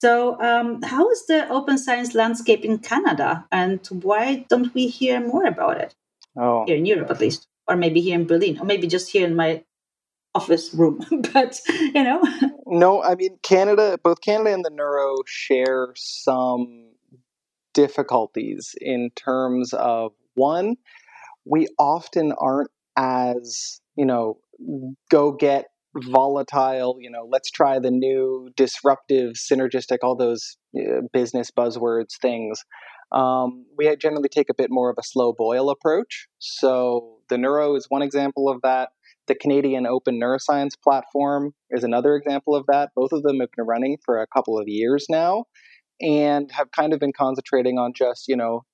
[0.00, 5.20] So, um, how is the open science landscape in Canada, and why don't we hear
[5.20, 5.94] more about it?
[6.36, 6.64] Oh.
[6.66, 9.34] Here in Europe, at least, or maybe here in Berlin, or maybe just here in
[9.34, 9.64] my
[10.34, 11.04] office room.
[11.32, 12.22] but you know,
[12.66, 13.98] no, I mean Canada.
[14.02, 16.88] Both Canada and the Neuro share some
[17.74, 20.76] difficulties in terms of one,
[21.44, 24.38] we often aren't as you know
[25.10, 25.66] go get
[26.00, 32.64] volatile, you know, let's try the new disruptive, synergistic, all those uh, business buzzwords things.
[33.10, 36.28] Um, we generally take a bit more of a slow boil approach.
[36.38, 38.90] So the Neuro is one example of that.
[39.28, 42.90] The Canadian Open Neuroscience Platform is another example of that.
[42.94, 45.44] Both of them have been running for a couple of years now
[46.00, 48.64] and have kind of been concentrating on just, you know,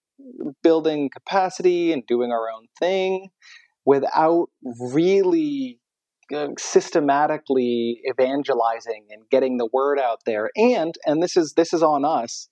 [0.62, 3.29] building capacity and doing our own thing
[3.85, 4.47] without
[4.93, 5.81] really
[6.59, 10.51] systematically evangelizing and getting the word out there.
[10.57, 12.49] And and this is this is on us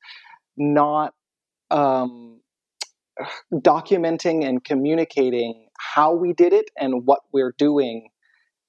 [0.57, 1.15] not
[1.71, 2.41] um,
[3.55, 8.09] documenting and communicating how we did it and what we're doing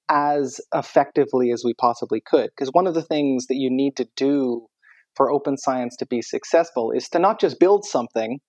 [0.08, 2.50] as effectively as we possibly could.
[2.50, 4.66] Because one of the things that you need to do
[5.14, 8.40] for open science to be successful is to not just build something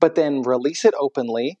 [0.00, 1.58] but then release it openly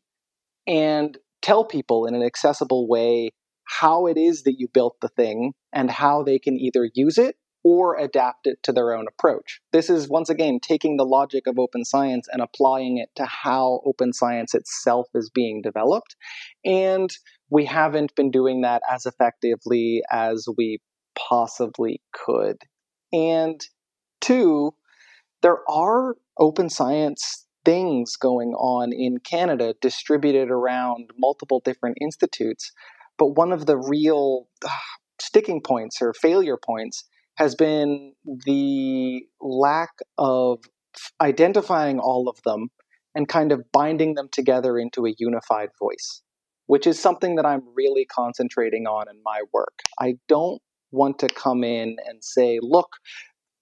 [0.66, 3.30] and tell people in an accessible way
[3.78, 7.36] how it is that you built the thing and how they can either use it
[7.62, 9.60] or adapt it to their own approach.
[9.72, 13.80] This is once again taking the logic of open science and applying it to how
[13.84, 16.16] open science itself is being developed.
[16.64, 17.10] And
[17.50, 20.80] we haven't been doing that as effectively as we
[21.14, 22.56] possibly could.
[23.12, 23.60] And
[24.20, 24.72] two,
[25.42, 32.72] there are open science things going on in Canada distributed around multiple different institutes
[33.20, 34.70] but one of the real uh,
[35.20, 37.04] sticking points or failure points
[37.36, 38.14] has been
[38.46, 40.58] the lack of
[41.20, 42.68] identifying all of them
[43.14, 46.22] and kind of binding them together into a unified voice,
[46.66, 49.80] which is something that I'm really concentrating on in my work.
[50.00, 52.88] I don't want to come in and say, look,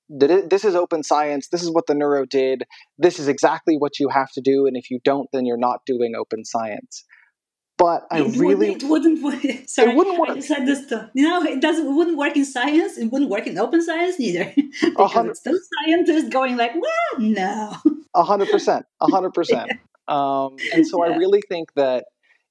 [0.08, 1.48] this is open science.
[1.48, 2.62] This is what the neuro did.
[2.96, 4.66] This is exactly what you have to do.
[4.66, 7.04] And if you don't, then you're not doing open science
[7.78, 9.70] but I it really wouldn't, it wouldn't.
[9.70, 10.30] Sorry, it wouldn't work.
[10.30, 12.98] I just said this to you know it doesn't it wouldn't work in science.
[12.98, 14.52] It wouldn't work in open science neither
[14.82, 17.76] because it's still scientists going like, well, no.
[18.14, 19.70] A hundred percent, a hundred percent.
[20.08, 21.12] Um, and so yeah.
[21.12, 22.06] I really think that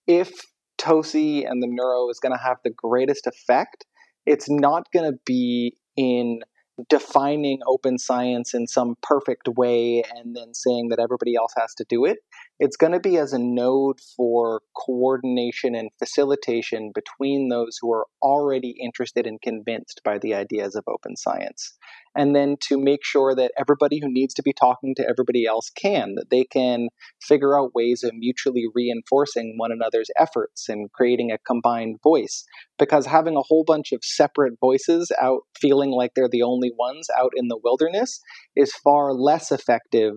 [0.05, 0.31] if
[0.77, 3.85] TOSI and the neuro is going to have the greatest effect,
[4.25, 6.41] it's not going to be in
[6.89, 11.85] defining open science in some perfect way and then saying that everybody else has to
[11.89, 12.19] do it.
[12.59, 18.07] It's going to be as a node for coordination and facilitation between those who are
[18.21, 21.77] already interested and convinced by the ideas of open science
[22.17, 25.69] and then to make sure that everybody who needs to be talking to everybody else
[25.69, 26.89] can, that they can
[27.21, 32.43] figure out ways of mutually reinforcing one another's efforts and creating a combined voice.
[32.79, 37.07] Because having a whole bunch of separate voices out feeling like they're the only ones
[37.15, 38.19] out in the wilderness
[38.55, 40.13] is far less effective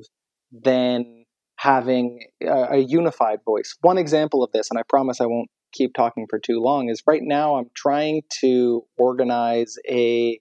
[0.51, 1.20] than
[1.61, 3.77] having a, a unified voice.
[3.83, 7.03] One example of this, and I promise I won't keep talking for too long, is
[7.07, 10.41] right now I'm trying to organize a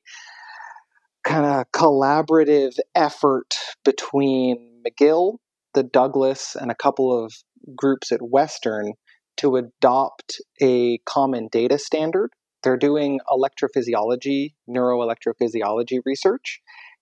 [1.25, 5.39] kind of collaborative effort between McGill,
[5.73, 7.33] the Douglas, and a couple of
[7.75, 8.93] groups at Western
[9.37, 12.31] to adopt a common data standard.
[12.63, 16.61] They're doing electrophysiology, neuroelectrophysiology research.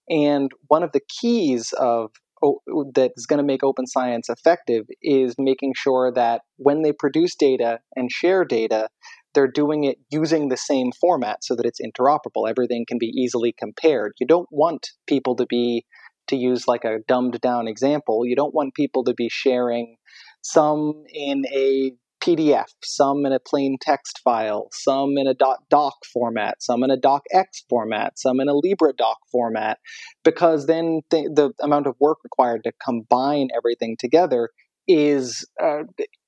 [0.09, 2.11] And one of the keys of
[2.41, 7.35] that is going to make open science effective is making sure that when they produce
[7.35, 8.89] data and share data,
[9.33, 12.49] they're doing it using the same format so that it's interoperable.
[12.49, 14.13] Everything can be easily compared.
[14.19, 15.85] You don't want people to be,
[16.27, 19.95] to use like a dumbed down example, you don't want people to be sharing
[20.41, 21.93] some in a
[22.27, 26.97] PDF, some in a plain text file, some in a .doc format, some in a
[26.97, 29.77] docx format, some in a LibreDoc format,
[30.23, 34.49] because then the, the amount of work required to combine everything together
[34.87, 35.83] is uh,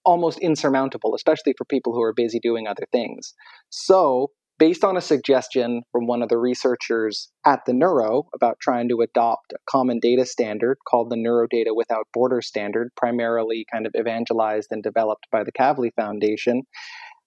[0.06, 3.34] almost insurmountable, especially for people who are busy doing other things.
[3.70, 8.90] So, based on a suggestion from one of the researchers at the Neuro about trying
[8.90, 13.94] to adopt a common data standard called the Neurodata Without Borders Standard, primarily kind of
[13.98, 16.64] evangelized and developed by the Kavli Foundation,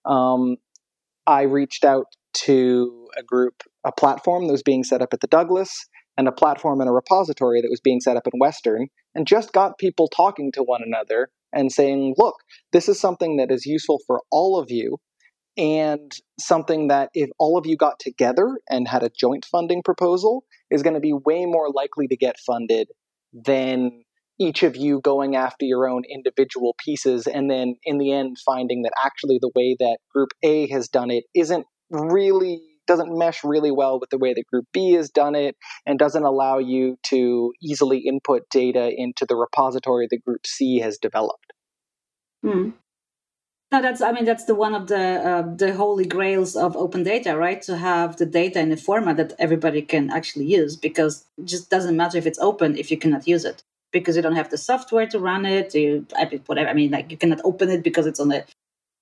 [0.05, 0.57] um,
[1.27, 2.07] I reached out
[2.45, 6.33] to a group, a platform that was being set up at the Douglas, and a
[6.33, 10.09] platform and a repository that was being set up in Western, and just got people
[10.09, 12.35] talking to one another and saying, look,
[12.73, 14.99] this is something that is useful for all of you,
[15.57, 20.45] and something that if all of you got together and had a joint funding proposal,
[20.71, 22.89] is going to be way more likely to get funded
[23.33, 24.05] than
[24.41, 28.83] each of you going after your own individual pieces and then in the end finding
[28.83, 33.71] that actually the way that group A has done it isn't really doesn't mesh really
[33.71, 37.53] well with the way that group B has done it and doesn't allow you to
[37.63, 41.53] easily input data into the repository that group C has developed.
[42.43, 42.71] Hmm.
[43.73, 47.03] No, that's I mean that's the one of the uh, the holy grails of open
[47.05, 47.63] data, right?
[47.63, 51.71] To have the data in a format that everybody can actually use, because it just
[51.71, 53.63] doesn't matter if it's open if you cannot use it
[53.93, 55.75] because you don't have the software to run it.
[55.75, 56.07] You
[56.47, 56.69] whatever.
[56.69, 58.45] I mean, like you cannot open it because it's on a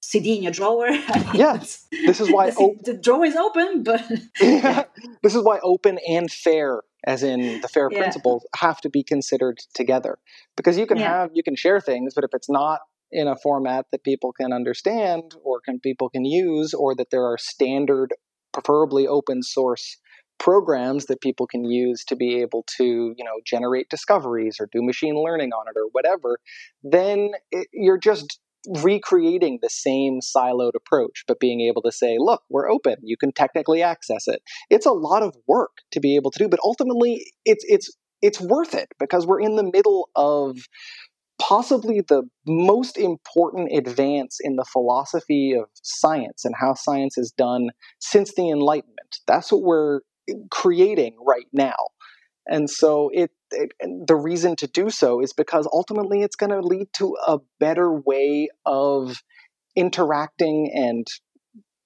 [0.03, 0.89] CD in your drawer.
[1.35, 4.05] yeah, this is why the, op- the drawer is open, but
[4.41, 4.85] yeah.
[5.23, 7.99] this is why open and fair, as in the fair yeah.
[7.99, 10.19] principles, have to be considered together.
[10.57, 11.23] Because you can yeah.
[11.23, 12.81] have you can share things, but if it's not
[13.13, 17.25] in a format that people can understand or can people can use or that there
[17.25, 18.15] are standard
[18.53, 19.97] preferably open source
[20.39, 24.83] programs that people can use to be able to you know generate discoveries or do
[24.83, 26.39] machine learning on it or whatever
[26.83, 28.41] then it, you're just
[28.83, 32.97] recreating the same siloed approach but being able to say look we're open.
[33.03, 34.43] You can technically access it.
[34.69, 37.91] It's a lot of work to be able to do but ultimately it's it's
[38.23, 40.59] it's worth it because we're in the middle of
[41.41, 47.71] possibly the most important advance in the philosophy of science and how science is done
[47.99, 49.19] since the Enlightenment.
[49.27, 50.01] That's what we're
[50.51, 51.77] creating right now.
[52.47, 53.73] And so it, it
[54.07, 57.93] the reason to do so is because ultimately it's going to lead to a better
[57.93, 59.23] way of
[59.77, 61.07] interacting and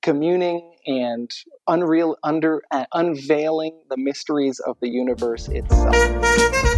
[0.03, 1.31] communing and
[1.67, 6.74] unreal under uh, unveiling the mysteries of the universe itself.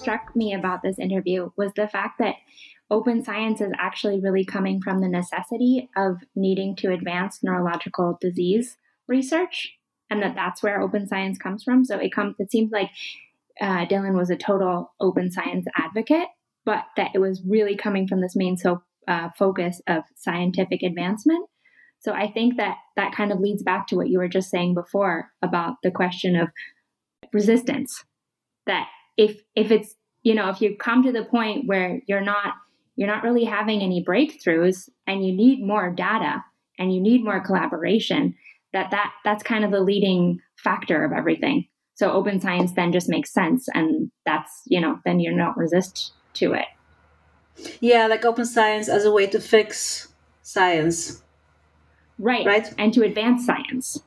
[0.00, 2.36] Struck me about this interview was the fact that
[2.90, 8.76] open science is actually really coming from the necessity of needing to advance neurological disease
[9.06, 9.72] research
[10.08, 11.84] and that that's where open science comes from.
[11.84, 12.90] So it comes it seems like
[13.60, 16.28] uh, dylan was a total open science advocate
[16.64, 21.48] but that it was really coming from this main so uh, focus of scientific advancement.
[22.00, 24.74] So i think that that kind of leads back to what you were just saying
[24.74, 26.48] before about the question of
[27.32, 28.04] resistance
[28.66, 28.88] that
[29.20, 32.54] if if it's you know if you come to the point where you're not
[32.96, 36.42] you're not really having any breakthroughs and you need more data
[36.78, 38.34] and you need more collaboration
[38.72, 41.66] that that that's kind of the leading factor of everything.
[41.94, 46.12] So open science then just makes sense and that's you know then you're not resist
[46.34, 46.66] to it.
[47.80, 50.08] Yeah like open science as a way to fix
[50.42, 51.22] science.
[52.18, 52.46] Right.
[52.46, 52.72] Right?
[52.78, 54.02] And to advance science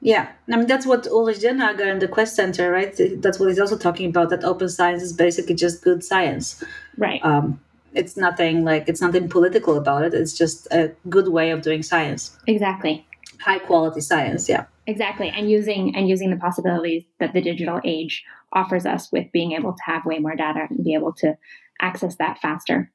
[0.00, 2.94] yeah, I mean that's what Ulrich Dirnagl and the Quest Center, right?
[3.16, 4.30] That's what he's also talking about.
[4.30, 6.62] That open science is basically just good science,
[6.96, 7.24] right?
[7.24, 7.60] Um,
[7.94, 10.14] it's nothing like it's nothing political about it.
[10.14, 12.36] It's just a good way of doing science.
[12.46, 13.06] Exactly.
[13.40, 14.66] High quality science, yeah.
[14.86, 19.52] Exactly, and using and using the possibilities that the digital age offers us with being
[19.52, 21.36] able to have way more data and be able to
[21.80, 22.90] access that faster,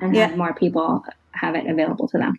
[0.00, 0.28] and yeah.
[0.28, 2.34] have more people have it available to them.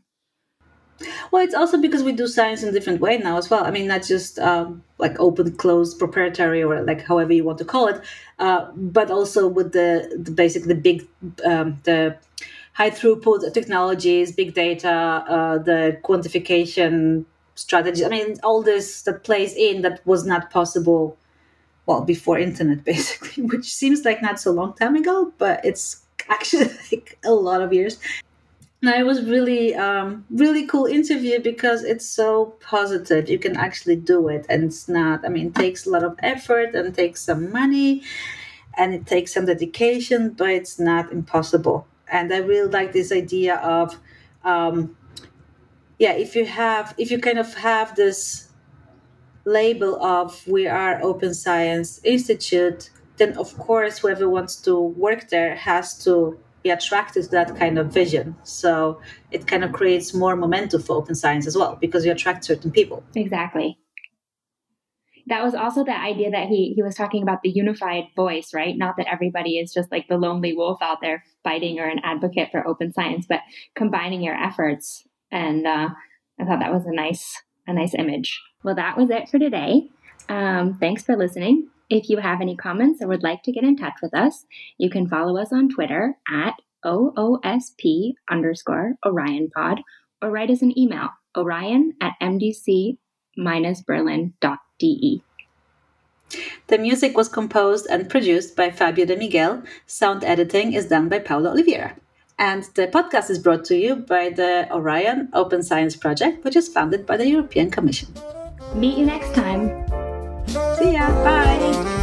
[1.31, 3.63] Well, it's also because we do science in a different way now as well.
[3.63, 7.65] I mean, not just um, like open, closed, proprietary, or like however you want to
[7.65, 8.01] call it,
[8.39, 11.07] uh, but also with the, the basic, the big,
[11.45, 12.17] um, the
[12.73, 17.25] high throughput technologies, big data, uh, the quantification
[17.55, 18.05] strategy.
[18.05, 21.17] I mean, all this that plays in that was not possible,
[21.85, 26.69] well, before internet, basically, which seems like not so long time ago, but it's actually
[26.91, 27.97] like a lot of years.
[28.83, 33.29] No, it was really, um, really cool interview because it's so positive.
[33.29, 35.23] You can actually do it, and it's not.
[35.23, 38.01] I mean, it takes a lot of effort and takes some money,
[38.75, 41.85] and it takes some dedication, but it's not impossible.
[42.07, 43.99] And I really like this idea of,
[44.43, 44.97] um,
[45.99, 48.49] yeah, if you have, if you kind of have this
[49.45, 55.55] label of we are Open Science Institute, then of course whoever wants to work there
[55.55, 58.35] has to be attracted to that kind of vision.
[58.43, 59.01] So
[59.31, 62.71] it kind of creates more momentum for open science as well because you attract certain
[62.71, 63.03] people.
[63.15, 63.77] Exactly.
[65.27, 68.75] That was also the idea that he he was talking about the unified voice, right?
[68.75, 72.49] Not that everybody is just like the lonely wolf out there fighting or an advocate
[72.51, 73.41] for open science, but
[73.75, 75.07] combining your efforts.
[75.31, 75.89] And uh,
[76.39, 78.41] I thought that was a nice a nice image.
[78.63, 79.89] Well, that was it for today.
[80.27, 81.69] Um, thanks for listening.
[81.91, 84.45] If you have any comments or would like to get in touch with us,
[84.77, 86.53] you can follow us on Twitter at
[86.85, 89.81] OOSP underscore Orion Pod
[90.21, 92.97] or write us an email, orion at mdc
[93.85, 95.21] berlin.de.
[96.67, 99.61] The music was composed and produced by Fabio De Miguel.
[99.85, 101.97] Sound editing is done by Paolo Oliveira.
[102.39, 106.69] And the podcast is brought to you by the Orion Open Science Project, which is
[106.69, 108.07] funded by the European Commission.
[108.75, 110.00] Meet you next time.
[110.81, 111.05] See ya.
[111.21, 112.00] Bye.